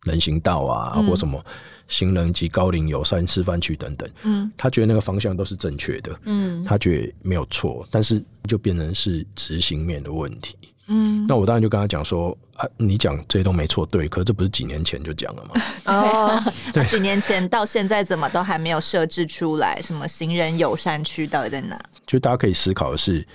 [0.07, 1.43] 人行道啊，嗯、或什么
[1.87, 10.57] 行人及高龄友善示范区等等，嗯，他觉得那个方向都是正确的，嗯，他觉得没有错，但是就变成是执行面的问题。
[10.89, 15.61] 嗯，那我当然就跟他讲说啊，你讲这些都没错，对，可是这不是几年前就讲了吗？
[15.85, 19.81] 哦，对，几年前到现在怎么都还没有设置出来？
[19.81, 21.77] 什么行人友善区到底在哪？
[22.05, 23.25] 就大家可以思考的是，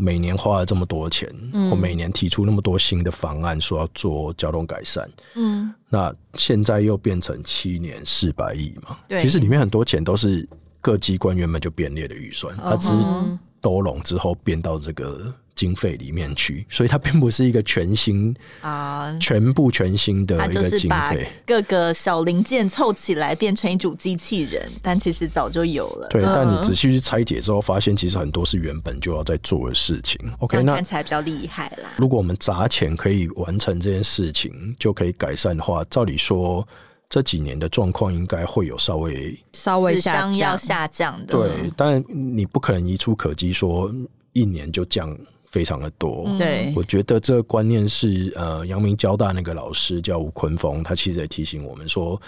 [0.00, 8.96] 每年花了这么多钱，嗯，我每年提出那么多新的方案，说要做交通改善，嗯，那现在又变成七年四百亿嘛？
[9.08, 10.48] 对，其实里面很多钱都是
[10.80, 12.92] 各机关原本就编列的预算，他只
[13.58, 15.34] 是兜拢之后变到这个。
[15.58, 21.28] 经费里面去，所以它并不是一个全新啊，全部全新的一个经费。
[21.44, 26.06] 各个小零件凑起来变成一组机器人，但其实早就有了。
[26.10, 30.16] 对，但你仔细去拆解之后，发现其实很多是原本就要在做的事情。
[30.38, 31.90] OK，那看起来比较厉害啦。
[31.96, 36.64] 如果我们砸钱可以完成这件事情，就可以改善的话，照理说
[37.08, 40.36] 这几年的状况应该会有稍微稍微下降。
[40.36, 41.34] 要下降的。
[41.34, 43.92] 对，但你不可能一触可及说
[44.32, 45.16] 一年就降。
[45.50, 52.20] 非常的多，对，我觉得这个观念是呃，阳明交大那个老师叫吴坤峰，他其实也提醒我们说，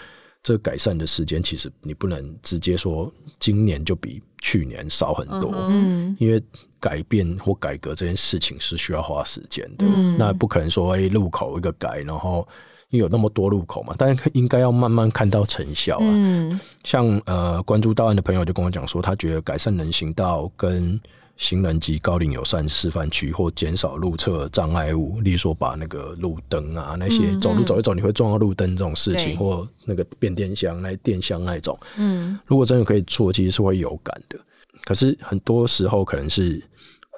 [0.43, 6.43] 这改善的时间其实你不能直接说今年就比去年少很多，嗯，因为
[6.81, 12.49] 改变或改革这件事情是需要花时间的，嗯，那不可能说哎路口一个改，然后
[12.91, 21.01] 因为有那么多路口嘛，但是应该要慢慢看到成效啊，嗯，像呃关注道安的朋友就跟我讲说，他觉得改善人行道跟
[21.37, 34.37] 行人及高龄友善示范区，或减少路侧障碍物，例如说把那个路灯啊，那些走路走一走你会撞到路灯这种事情，嗯、或那个变电箱、那电箱那种，嗯，如果真的可以做，其实是会有感的。
[34.83, 36.61] 可是很多时候可能是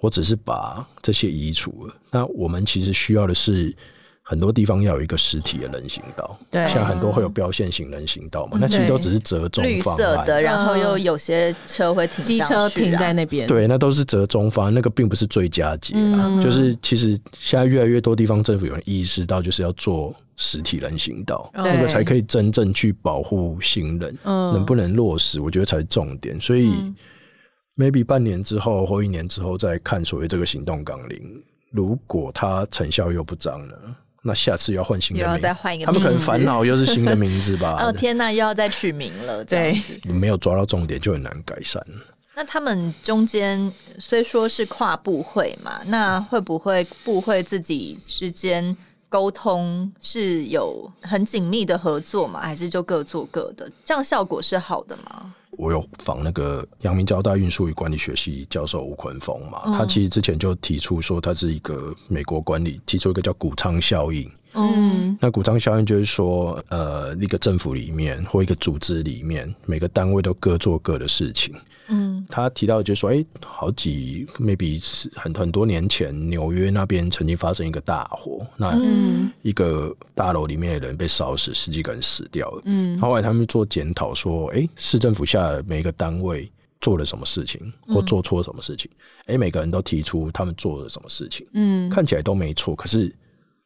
[0.02, 3.74] 我只是把这些移除了，那我们其实需要的是。
[4.33, 16.25] 很多地方要有一个实体的人行道，对，像很多会有标线型人行道嘛，嗯、那其实都只是折中方案，绿色的，然后又有些车会停，机车停在那边，对，那都是折中方案，那个并不是最佳解啊。
[16.25, 24.16] 嗯、就是其实现在越来越多地方政府有人意识到，就是要做实体人行道，对那个才可以真正去保护行人。
[24.25, 26.40] 嗯，能不能落实，我觉得才是重点。
[26.40, 26.97] 所以、嗯、
[27.77, 31.21] maybe 半年之后或一年之后再看所谓这个行动纲领，
[31.71, 33.79] 如果它成效又不彰了。
[34.22, 37.76] 那下次要换新的名字，又要再换一个，他们可能烦恼又是新的名字吧？
[37.82, 41.85] 哦天哪，又要再取名了，对，你没有抓到重点就很难改善。
[42.35, 48.74] 那他们中间虽说是跨部会嘛，那会不会部会自己之间
[49.08, 52.40] 沟通是有很紧密的合作吗？
[52.40, 53.70] 还是就各做各的？
[53.85, 55.35] 这样效果是好的吗？
[55.59, 64.31] 我有访那个阳明交大运输与管理学系教授吴坤峰嘛，嗯、他其实之前就提出说，他是一个美国管理提出一个叫谷仓效应。
[64.55, 71.55] 嗯，那谷仓效应就是说，呃，一个政府里面或一个组织里面，每个单位都各做各的事情。
[71.88, 78.79] 嗯，他提到就是说，哎、欸，好几 maybe 是很很多年前，纽约那边曾经发生一个大火，那
[79.42, 82.62] 一个大楼里面的人被烧死，十几个人死掉了。
[82.64, 88.90] 嗯，后来他们做检讨说，哎、欸，市政府下每一个单位做了什么事情，或做错了什么事情？
[89.23, 93.14] 哎、嗯欸，每个人都提出他们做了什么事情，嗯，看起来都没错，可是。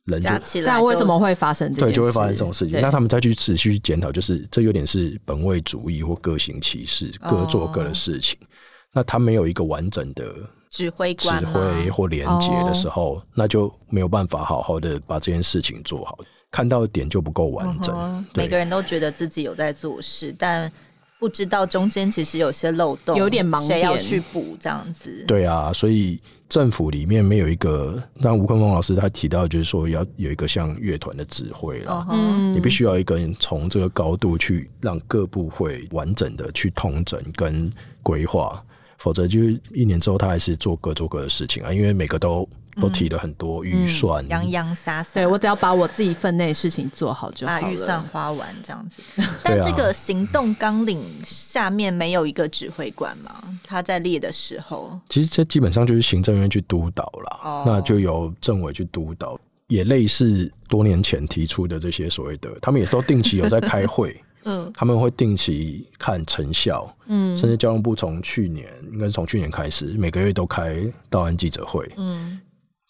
[0.07, 2.81] 人加起来，但为什么会发生这对，就会发生这种事情。
[2.81, 8.39] 那他们再去持续去检讨，就是这有点是本位主义或各行其事，各做各的事情。
[8.43, 8.47] 哦、
[8.93, 10.35] 那他没有一个完整的
[10.71, 16.19] 指挥指挥或连接的时候，哦、那就没有办法好好的把这件事情做好。
[16.51, 17.95] 看到的点就不够完整。
[17.99, 20.71] 嗯、每个人都觉得自己有在做事，但
[21.19, 25.25] 不知道中间其实有些漏洞，有点盲点，谁要去补这样子？
[25.27, 38.63] 对啊，所以政府里面没有一个，但吴坤峰老师他提到，就是说要有一个像乐团的指挥了，嗯，你必须要一个人从这个高度去让各部会完整的去统整跟规划，
[38.99, 42.49] 否则就是一年之后他还是做各做各的事情啊，因为每个都。
[42.81, 45.15] 都提了很多预算，洋洋洒洒。
[45.15, 49.03] 对，我只要把我自己分内事情做好就好了，把预算花完这样子。
[49.43, 53.43] 但这个行动纲领下面没有一个指挥官吗？
[53.65, 72.39] 他在列的时候，其实这基本上就是行政院去督导了，哦、那就由政委去督导，也类似多年前提出的这些所谓的，他们也都定期有在开会， 嗯，他们会定期看成效，嗯，甚至交通部从去年应该是从去年开始，每个月都开道安记者会，嗯。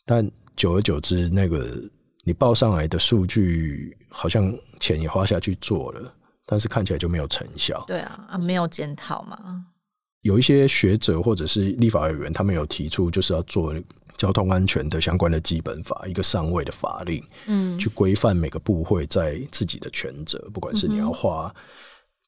[0.06, 1.78] 但久而久之，那个
[2.24, 6.14] 你报上来的数据，好像钱也花下去做了，
[6.46, 7.84] 但是看起来就没有成效。
[7.86, 9.66] 对啊，啊，没有检讨嘛。
[10.22, 13.74] 有一些学者或者是立法委员，他们有提出，就是要做
[14.16, 21.54] 交通安全的相关的基本法，一个上位的法令，嗯，去规范每个部会在自己的权责，不管是你要画。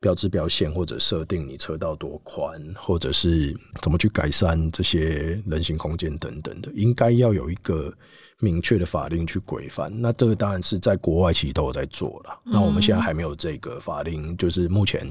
[0.00, 7.92] 标志标线，或者设定你车道多宽，或者是怎么去改善这些人行空间等等的，应该要有一个
[8.38, 9.92] 明确的法令去规范。
[10.00, 12.40] 那这个当然是在国外其实都有在做了。
[12.44, 15.04] 那我们现在还没有这个法令，就是目前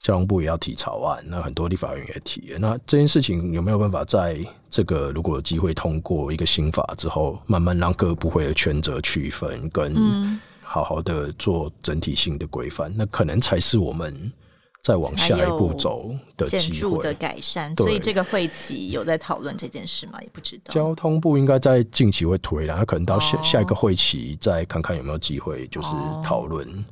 [0.00, 2.52] 交通部也要提草案，那很多立法院也提。
[2.58, 9.94] 那这件事情有没有办法在这个如果有机会通过一个新法之后，慢慢让各部会的权责区分跟？
[10.68, 14.32] 好好的做整体性的规范，那可能才是我们
[14.82, 16.62] 再往下一步走的机会。
[16.62, 20.20] 显著的改善，所以这个会期有在讨论这件事吗？
[20.20, 20.74] 也不知道。
[20.74, 25.88] 交通部应该在近期会推，然后可能到下、哦、下一个会期再看看有没有机会，就是
[26.24, 26.84] 讨论、哦。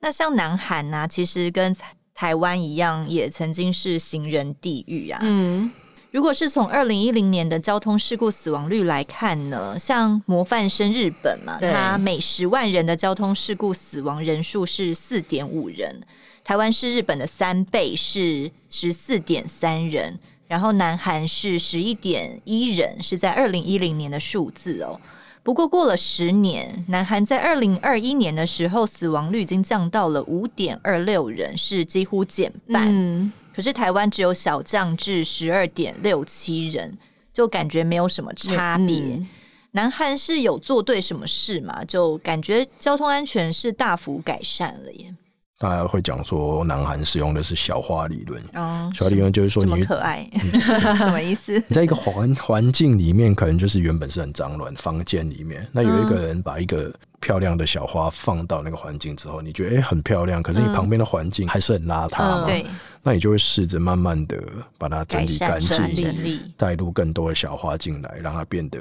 [0.00, 1.06] 那像南韩呢、啊？
[1.06, 1.74] 其实跟
[2.14, 5.18] 台湾一样，也曾经是行人地狱啊。
[5.22, 5.70] 嗯。
[6.10, 16.00] 如果是从二零一零年的交通事故死亡率来看呢，像模范生日本嘛，对它每十万人的交通事故死亡人数是四点五人，
[16.42, 25.00] 台湾是日本的三倍，是十四点三人，然后南韩是十一点一人，是在二零一零年的数字哦。
[25.44, 32.88] 不过过了十年，南韩在二零二一年的时候死亡率已经降到了五点二六人，是几乎减半。
[32.90, 36.96] 嗯可是台湾只有小降至十二点六七人，
[37.32, 38.96] 就感觉没有什么差别。
[38.98, 39.28] 嗯、
[39.72, 41.84] 南韩是有做对什么事嘛？
[41.84, 45.14] 就感觉交通安全是大幅改善了耶。
[45.60, 48.42] 大家会讲说，南韩使用的是小花理论。
[48.54, 50.26] 哦，小花理论就是说你，你可爱，
[50.96, 51.52] 什么意思？
[51.68, 56.90] 你在一个环环境里面，可能就是原本是很脏乱房间里面，那有一个人把一个
[57.20, 62.46] 漂亮的小花放到那个环境之后，你觉得哎、欸、很漂亮，可是你旁边的环境还是很邋遢嘛？
[62.46, 62.64] 对。
[63.02, 64.42] 那你就会试着慢慢的
[64.78, 68.78] 把它整理干净，带入更多的小花进来，让它变得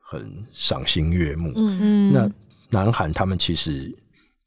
[0.00, 1.52] 很赏心悦目。
[1.56, 2.12] 嗯嗯。
[2.14, 2.30] 那
[2.70, 3.94] 南韩他们其实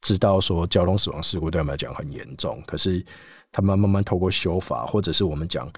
[0.06, 3.04] 知道说交通死亡事故对他们来讲很严重，可是
[3.50, 5.68] 他们慢慢透过修法，或者是我们讲，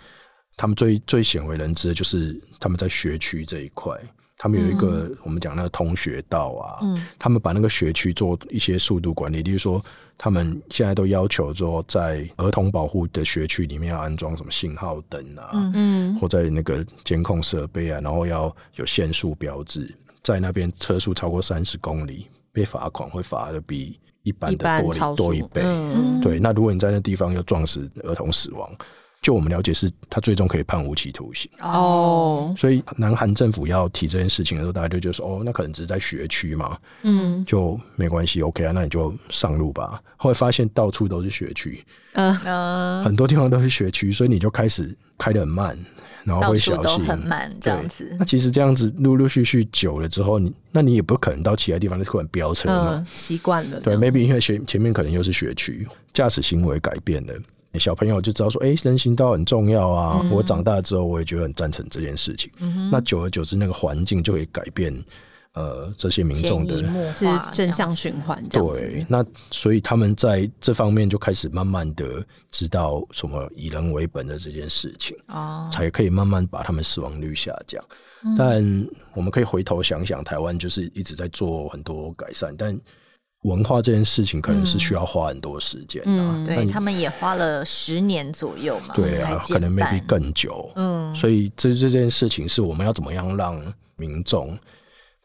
[0.54, 3.98] 他们最最鲜为人知的就是他们在学区这一块。
[4.40, 9.82] 他们有一个我们讲那个通学道啊，嗯、他们把那个学区做一些速度管理，例如说，
[10.16, 15.72] 他们现在都要求说，在儿童保护的学区里面要安装什么信号灯啊，嗯。
[15.74, 26.38] 嗯，或在那个监控设备啊，然后要有限速标志，在那边车速超过三十公里被罚款会罚的比一般的玻璃多一倍，嗯、对。
[26.38, 28.70] 那如果你在那地方又撞死儿童死亡。
[29.20, 32.54] 就我们了解，是他最终可以判无期徒刑哦。
[32.56, 45.76] 所以南韩政府要提这件事情的时候，大家就就说：“哦，那可能只是在学区嘛，嗯，就没关系，OK 啊，那你就上路吧。”后来发现到处都是学区，嗯嗯，很多地方都是学区，所以你就开始开得很慢，
[46.28, 48.14] 然后会小心，很慢这样子。
[48.18, 53.80] 那其实这样子陆陆续续久了之后，你那你也不可能到其他地方就突然飙车嘛，习惯了。
[53.80, 57.34] 对，maybe 因为前前面可能又是学区，驾驶行为改变了。
[57.78, 60.20] 小朋友就知道说，哎、欸，人行道很重要啊！
[60.24, 62.50] 嗯、我长大之后，我也觉得很赞成这件事情。
[62.90, 64.92] 那久而久之，那个环境就会改变，
[65.58, 68.42] 呃，这些民众的是正向循环。
[68.48, 77.84] 对，那所以他们在这方面就开始慢慢的知道什么以人为本的这件事情，哦，才可以慢慢把他们死亡率下降。
[78.24, 82.78] 嗯、但我们可以回头想想，台湾就是一直在做很多改善，但。
[83.42, 93.62] 文化这件事情可能是需要花很多时间的，嗯，对他们也花了十年左右嘛，对啊，可能 maybe 更久，嗯，所以这这件事情是我们要怎么样让
[93.94, 94.58] 民众，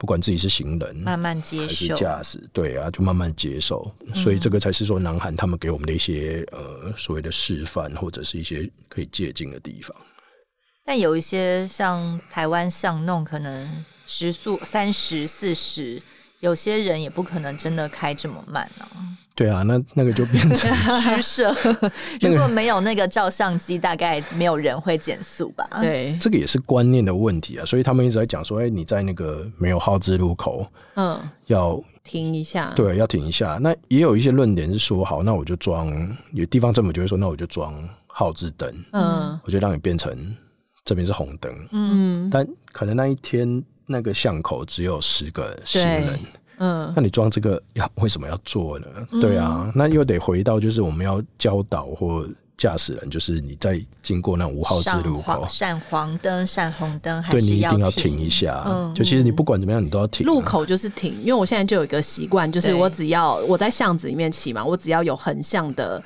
[0.04, 3.90] 不管自己是行人，慢慢接受驾驶，对啊，就慢慢接受。
[4.14, 9.96] 所以这个才是说南韩他们给我们的一些呃所谓的示范，或者是一些可以借鉴的地方。
[10.84, 16.02] 但有一些像台湾巷弄，可能时速三十、四十，
[16.44, 18.84] 有些人也不可能真的开这么慢啊。
[19.34, 20.70] 对啊，那那个就变成
[21.02, 21.56] 虚设。
[22.20, 25.66] 如果没有那个照相机，大概没有人会减速吧？
[25.82, 27.66] 对，这个也是观念的问题啊。
[27.66, 31.18] 所以他们一直在讲说，哎，你在那个没有号志路口，嗯，
[31.48, 32.74] 要停一下。
[32.76, 33.58] 对，要停一下。
[33.60, 35.90] 那也有一些论点是说，好，那我就装，
[36.34, 37.74] 有地方政府就会说，那我就装
[38.06, 40.36] 号志灯，嗯，我就让你变成
[40.86, 46.20] 这边是红灯，嗯，但可能那一天那个巷口只有十个行人。
[46.60, 48.86] 嗯，那你装这个要为什么要做呢？
[49.12, 52.26] 嗯、对啊，那又得回到就是我们要教导或
[52.56, 58.64] 驾驶人，就是你在经过那种无号志路口，闪黄灯、闪红灯，还是对你一定要停一下。
[58.68, 60.28] 嗯，就其实你不管怎么样，你都要停、啊。
[60.28, 66.02] 路口就是停，因为我现在就有一个习惯，就是我只要我在巷子里面骑嘛，我只要有横向的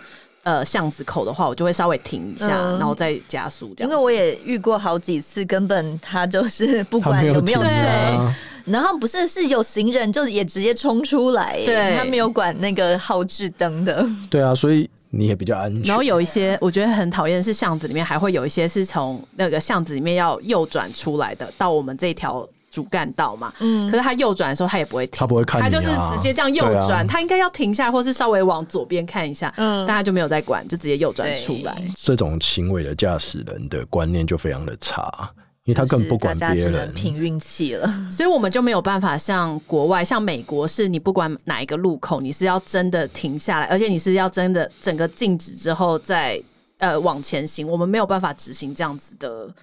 [0.48, 3.92] 呃巷子口的话，我就会稍微停一下，嗯、然后再加速这样。
[3.92, 8.34] 因为我也遇过好几次，根本他就是不管有没有车。
[8.64, 14.06] 然后不是是有行人，就也直接冲出来，对，他没有管那个号志灯的。
[14.30, 15.84] 对啊，所以你也比较安全。
[15.84, 23.52] 然后有一些我觉得很讨厌的是巷子里面还会有一些是从那个巷子里面要右转出来的，到我们这条主干道嘛。
[23.60, 23.90] 嗯。
[23.90, 31.76] 可是他右转的时候他也不会停，他不会看，他就是直接这样右转，啊、他应该要停下或是稍微往左边看一下，嗯，但他就没有在管，就直接右转出来。
[31.96, 35.32] 这种行为的驾驶人的观念就非常的差。
[35.64, 46.42] 因为他更不管别人，只能凭运气了，所以我们就没有办法像国外，像美国是，你不管哪一个路口，你是要真的停下来，而且你是要真的整个静止之后再
[46.78, 47.68] 呃往前行。
[47.68, 49.54] 我们没有办法执行这样子的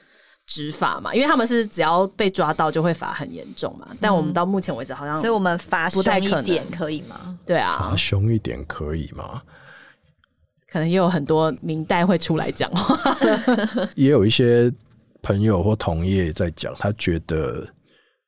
[0.47, 3.89] 执法嘛，因为他们是只要被抓到就会罚很严重嘛。
[4.01, 7.39] 但我们到目前为止好像，所以我们罚凶一点可以吗？
[7.47, 9.43] 对啊，罚凶一点可以吗？
[10.71, 13.17] 可能也有很多明代会出来讲话，
[13.95, 14.73] 也有一些。
[15.27, 17.67] 朋友或同业在讲，他觉得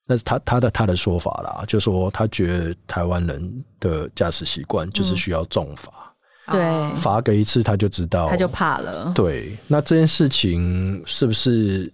[0.07, 5.93] 那是他他的他的说法啦，就说他觉得台湾人的驾驶习惯就是需要重罚，
[6.51, 9.13] 对、嗯，罚个一次他就知道，他就怕了。
[9.15, 11.93] 对，那这件事情是不是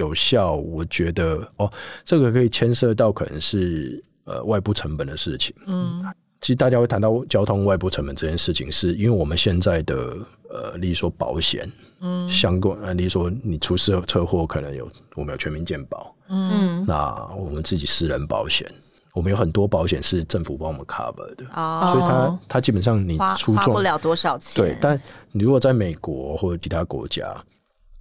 [0.00, 0.54] 有效？
[0.54, 1.70] 我觉得哦，
[2.04, 5.54] 这个可以牵涉到可能是呃外部成本的事情。
[5.66, 6.02] 嗯，
[6.40, 10.16] 其实大家会谈到交通外部成本这件事情，是因为我们现在的
[10.48, 11.70] 呃，例如说保险。
[12.02, 18.66] 嗯，相关案例说，你出事车祸可能有我们有全民健保，嗯，那我们自己私人保险，
[19.12, 24.98] 我们有很多保险是政府帮我们 cover 的，哦，所以它它基本上你出花不了多少钱，对，但
[25.30, 27.36] 你如果在美国或者其他国家。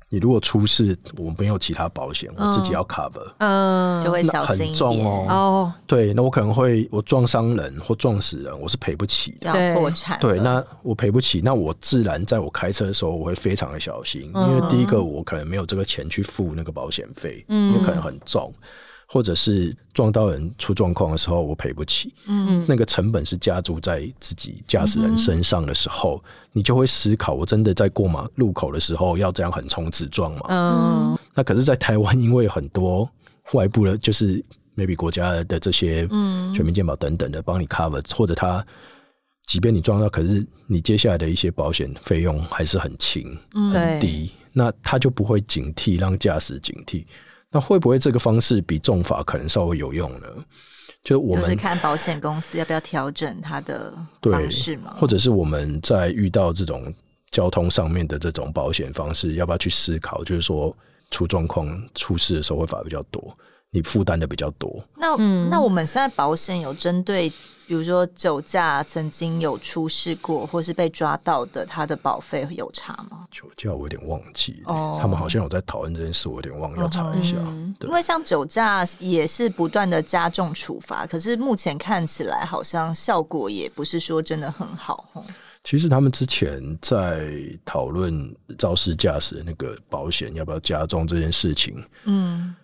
[0.10, 4.68] 你如果出事，我没有其他保险，我自己要 cover，嗯，就会小心一点。
[4.70, 5.26] 很重哦。
[5.30, 10.20] 哦，对，那我可能会我撞伤人或撞死人，我是赔不起的，要破产。
[10.20, 18.51] 对，那我赔不起，那我自然在我开车的时候，我会非常的小心，因为第一个我可能没有这个钱去付那个保险费，嗯，有可能很重。
[19.12, 22.14] 或者是撞到人出状况的时候，我赔不起。
[22.28, 30.41] 嗯，那个成本是加注在自己驾驶人身上的时候，嗯、你就会思考：我真的在过马路口的时候要这样横冲直撞吗？
[30.49, 33.10] 嗯，那可是，在台湾，因为很多
[33.53, 34.45] 外部的，就是
[34.78, 36.07] maybe 国家的这些
[36.53, 38.64] 全民健保等等的帮你 cover，或者他
[39.47, 43.36] 即便你撞到，可是你接下来的一些保险费用还是很轻、
[43.74, 47.03] 很低，嗯、那他就不会警惕，让驾驶警惕。
[47.52, 50.28] 那会不会这个方式比重罚可能稍微有用呢？
[51.04, 56.93] 就我们就是看保险公司要不要调整它的方式嘛，或者是我们在遇到这种
[57.32, 60.24] 交通上面的这种保险方式，要不要去思考？
[60.26, 60.76] 就是说
[61.10, 63.36] 出状况、出事的时候会罚比较多，
[63.72, 64.84] 你负担的比较多。
[64.95, 67.32] 那嗯，那我们现在保险有针对？
[67.67, 73.28] 比如说酒驾曾经有出事过，或是被抓到的，他的保费有差吗？
[73.30, 74.99] 酒驾我有点忘记，oh.
[74.99, 77.38] 他们好像有在讨论这件事，我有点忘，要查一下。
[77.82, 85.05] 因为像酒驾也是不断的加重处罚，可是目前看起来好像效果也不是说真的很好。
[85.63, 87.32] 其实他们之前在
[87.63, 92.55] 讨论肇事驾驶的那个保险要不要加重这件事情，嗯，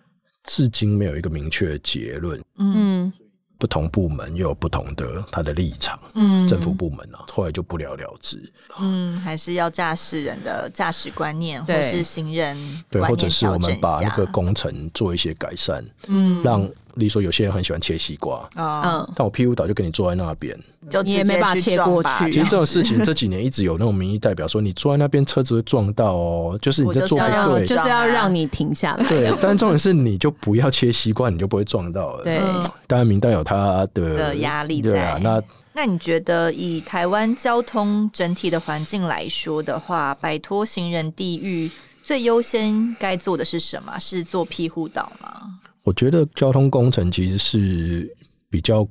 [0.46, 3.12] 至今没有一个明确的结论，嗯。
[3.58, 8.52] 不同部门又有不同的他的立场，嗯，政府部门啊，后来就不了了之。
[8.78, 11.76] 嗯，还是要驾驶人的驾驶观念，对。
[11.76, 12.54] 或是行人
[12.90, 16.62] 对，或者是我们把那个工程做一些改善，嗯，让，
[16.96, 20.54] 例如说有些人很喜欢切西瓜，嗯，但我屁股倒就跟你坐在那边，
[20.90, 22.30] 就你也没办法切过去。
[22.30, 29.08] 其实这种事情这几年一直有那种民意代表说，你坐在那边车子会撞到哦，就是你在坐不对，就是要让你停下来。
[29.08, 32.24] 对， 但重点是你就不要切西瓜，你就不会撞到了。
[32.24, 32.38] 对，
[32.86, 34.90] 当然民代有他的压力在。
[34.90, 41.70] 对啊，那那你觉得以台湾交通整体的环境来说的话，摆脱行人地狱
[42.02, 43.98] 最优先该做的是什么？
[43.98, 45.42] 是做庇护岛吗？
[45.82, 48.16] 我觉得交通工程其实是
[48.50, 48.86] 比较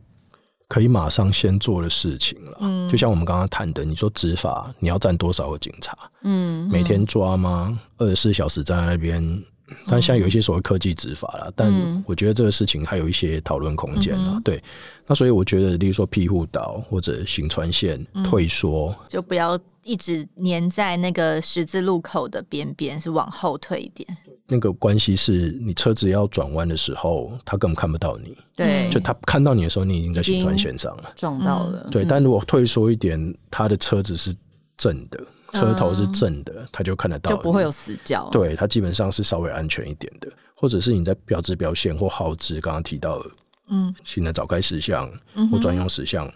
[0.68, 2.58] 可以马上先做的事情了。
[2.62, 5.98] 嗯，就像我们刚刚谈的，你说执法，你要站多少个警察？
[6.24, 7.80] 嗯，每天抓吗？
[7.98, 9.44] 二十四小时站在那边？
[9.88, 14.40] 但现在有一些所谓科技执法了，但我觉得这个事情还有一些讨论空间啊。
[14.44, 14.64] 对，
[15.08, 24.08] 那所以我觉得，例如说庇护岛或者行船线退缩，就不要一直粘在那个十字路口的边边，是往后退一点。
[24.48, 28.38] 那个关系是你车子要转弯的时候，他根本看不到你。
[28.56, 31.88] 对，就他看到你的时候，你已经在行船线上了，撞到了。
[31.92, 34.36] 对，但如果退缩一点，他的车子是
[34.78, 35.20] 正的。
[35.54, 38.28] 车头是正的，嗯、他就看得到，就不会有死角。
[38.30, 43.30] 对，他基本上是稍微安全一点的，或者是你在标志标线或号志，刚刚提到的，
[43.70, 45.10] 嗯，行人早该事项
[45.50, 46.30] 或专用事项，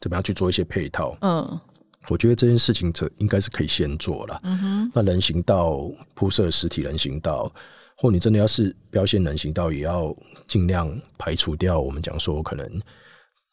[0.00, 1.16] 怎么样去做一些配套？
[1.20, 1.60] 嗯，
[2.08, 4.40] 我觉得这件事情这应该是可以先做了。
[4.44, 7.52] 嗯哼，那人行道铺设实体人行道，
[7.96, 10.14] 或你真的要是标线人行道，也要
[10.46, 12.68] 尽量排除掉我们讲说可能。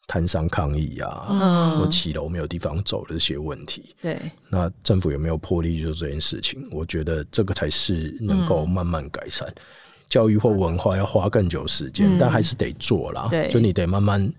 [0.08, 6.68] 摊商抗议啊，嗯、或骑楼没有地方走的这些问题，对，那政府有没有魄力做这件事情？
[6.72, 9.48] 我觉得这个才是能够慢慢改善。
[9.48, 9.62] 嗯、
[10.08, 13.28] 教育或文化要花更久时间，嗯、但还是得做啦。
[13.30, 14.30] 对，就你得慢慢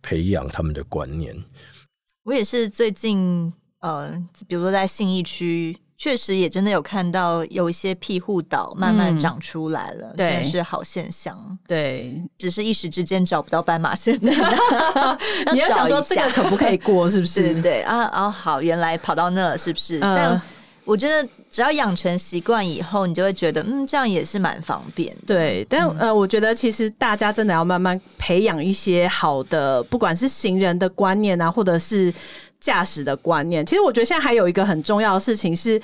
[0.00, 1.36] 培养他们的观念。
[2.24, 4.10] 我也是最近呃，
[4.46, 5.76] 比如说在信义区。
[5.98, 11.56] 确实也真的有看到有一些庇护岛慢慢长出来了，真是好现象。
[11.68, 14.28] 对，只是一时之间找不到斑马线的，
[15.54, 17.52] 你要想说这个可不可以过，是不是？
[17.54, 19.98] 对，对啊啊，好，原来跑到那了，是不是？
[19.98, 20.42] 嗯、但
[20.84, 25.16] 我觉得只要养成习惯以后，你就会觉得，嗯，这样也是蛮方便。
[25.26, 32.12] 对，但、嗯、呃，我觉得其实大家真的要慢慢培养一些好的，不管是行人的观念啊，或者是。
[32.62, 35.82] 驾驶的观念，其实我觉得现在还有一个很重要的事情是，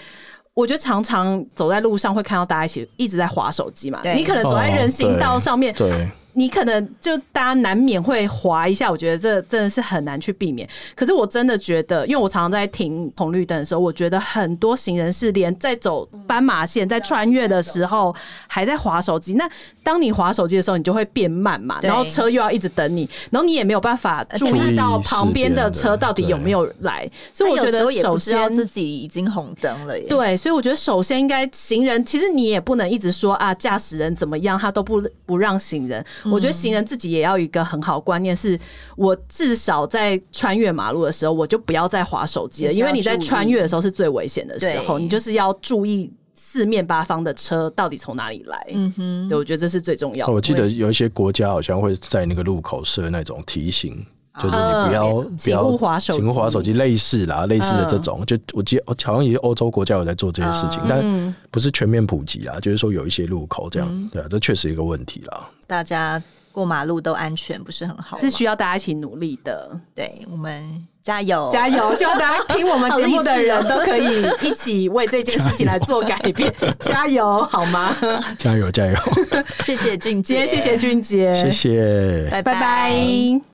[0.55, 3.99] 我觉得常常走在路上会看到大家一起一直在划手机嘛。
[4.01, 5.75] 对你可能走在人行道上面。
[5.75, 6.09] 对对
[6.39, 10.69] 你可能就大家难免会滑一下，我觉得这真的是很难去避免。
[10.95, 18.15] 可是我真的觉得，因为我常常在停红绿灯的时候，我觉得很多行人是连在走斑马线、在穿越的时候
[18.47, 19.35] 还在滑手机。
[19.35, 19.51] 那
[19.83, 27.11] 当你滑手机的时候，你就会变慢嘛，然后车又要一直等你，然后你也没有办法注意到旁边的车到底有没有来。
[27.33, 30.07] 所以我觉得，首先自己已经红灯了耶。
[30.09, 36.05] 对，所以我觉得首先应该行人，其实你也不能一直说啊，驾驶人怎么样，他都不不让行人。
[36.31, 38.59] 我觉得行人自己也要有一个很好观念，是
[38.97, 48.67] 我至少在穿越马路的时候，我就不要再滑手机了，因为你在穿越的时候是最危险的时候，你就是要注意四面八方的车到底从哪里来。
[48.73, 50.33] 嗯哼，对，我觉得这是最重要的。
[50.33, 54.05] 我记得有一些国家好像会在那个路口设那种提醒。
[54.43, 55.13] 就是你不要
[55.45, 65.49] 不要滑手，请勿滑手机，类似啦，类似的这种，就我记得好像也是欧洲国家有在做这些事情，但不是全面普及啦，就是说有一些路口这样，对啊，这确实一个问题啦。
[65.67, 66.23] 大家
[66.53, 69.71] 过马路都安全，不是很好，是需要大家一起努力的。
[69.95, 71.93] 对，我们加油加油！
[71.97, 77.97] 希望大家听我们节目的人都可以一起为这件事情来做改变， 加油好吗？
[78.39, 78.95] 加油加油！
[79.65, 82.93] 谢谢俊杰，谢谢俊杰，谢谢，拜拜。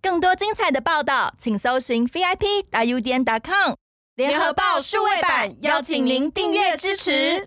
[0.02, 3.74] 更多精彩的报道，请搜寻 VIP 大 U 点 com
[4.16, 7.46] 联合报数位版，邀请您订阅支持。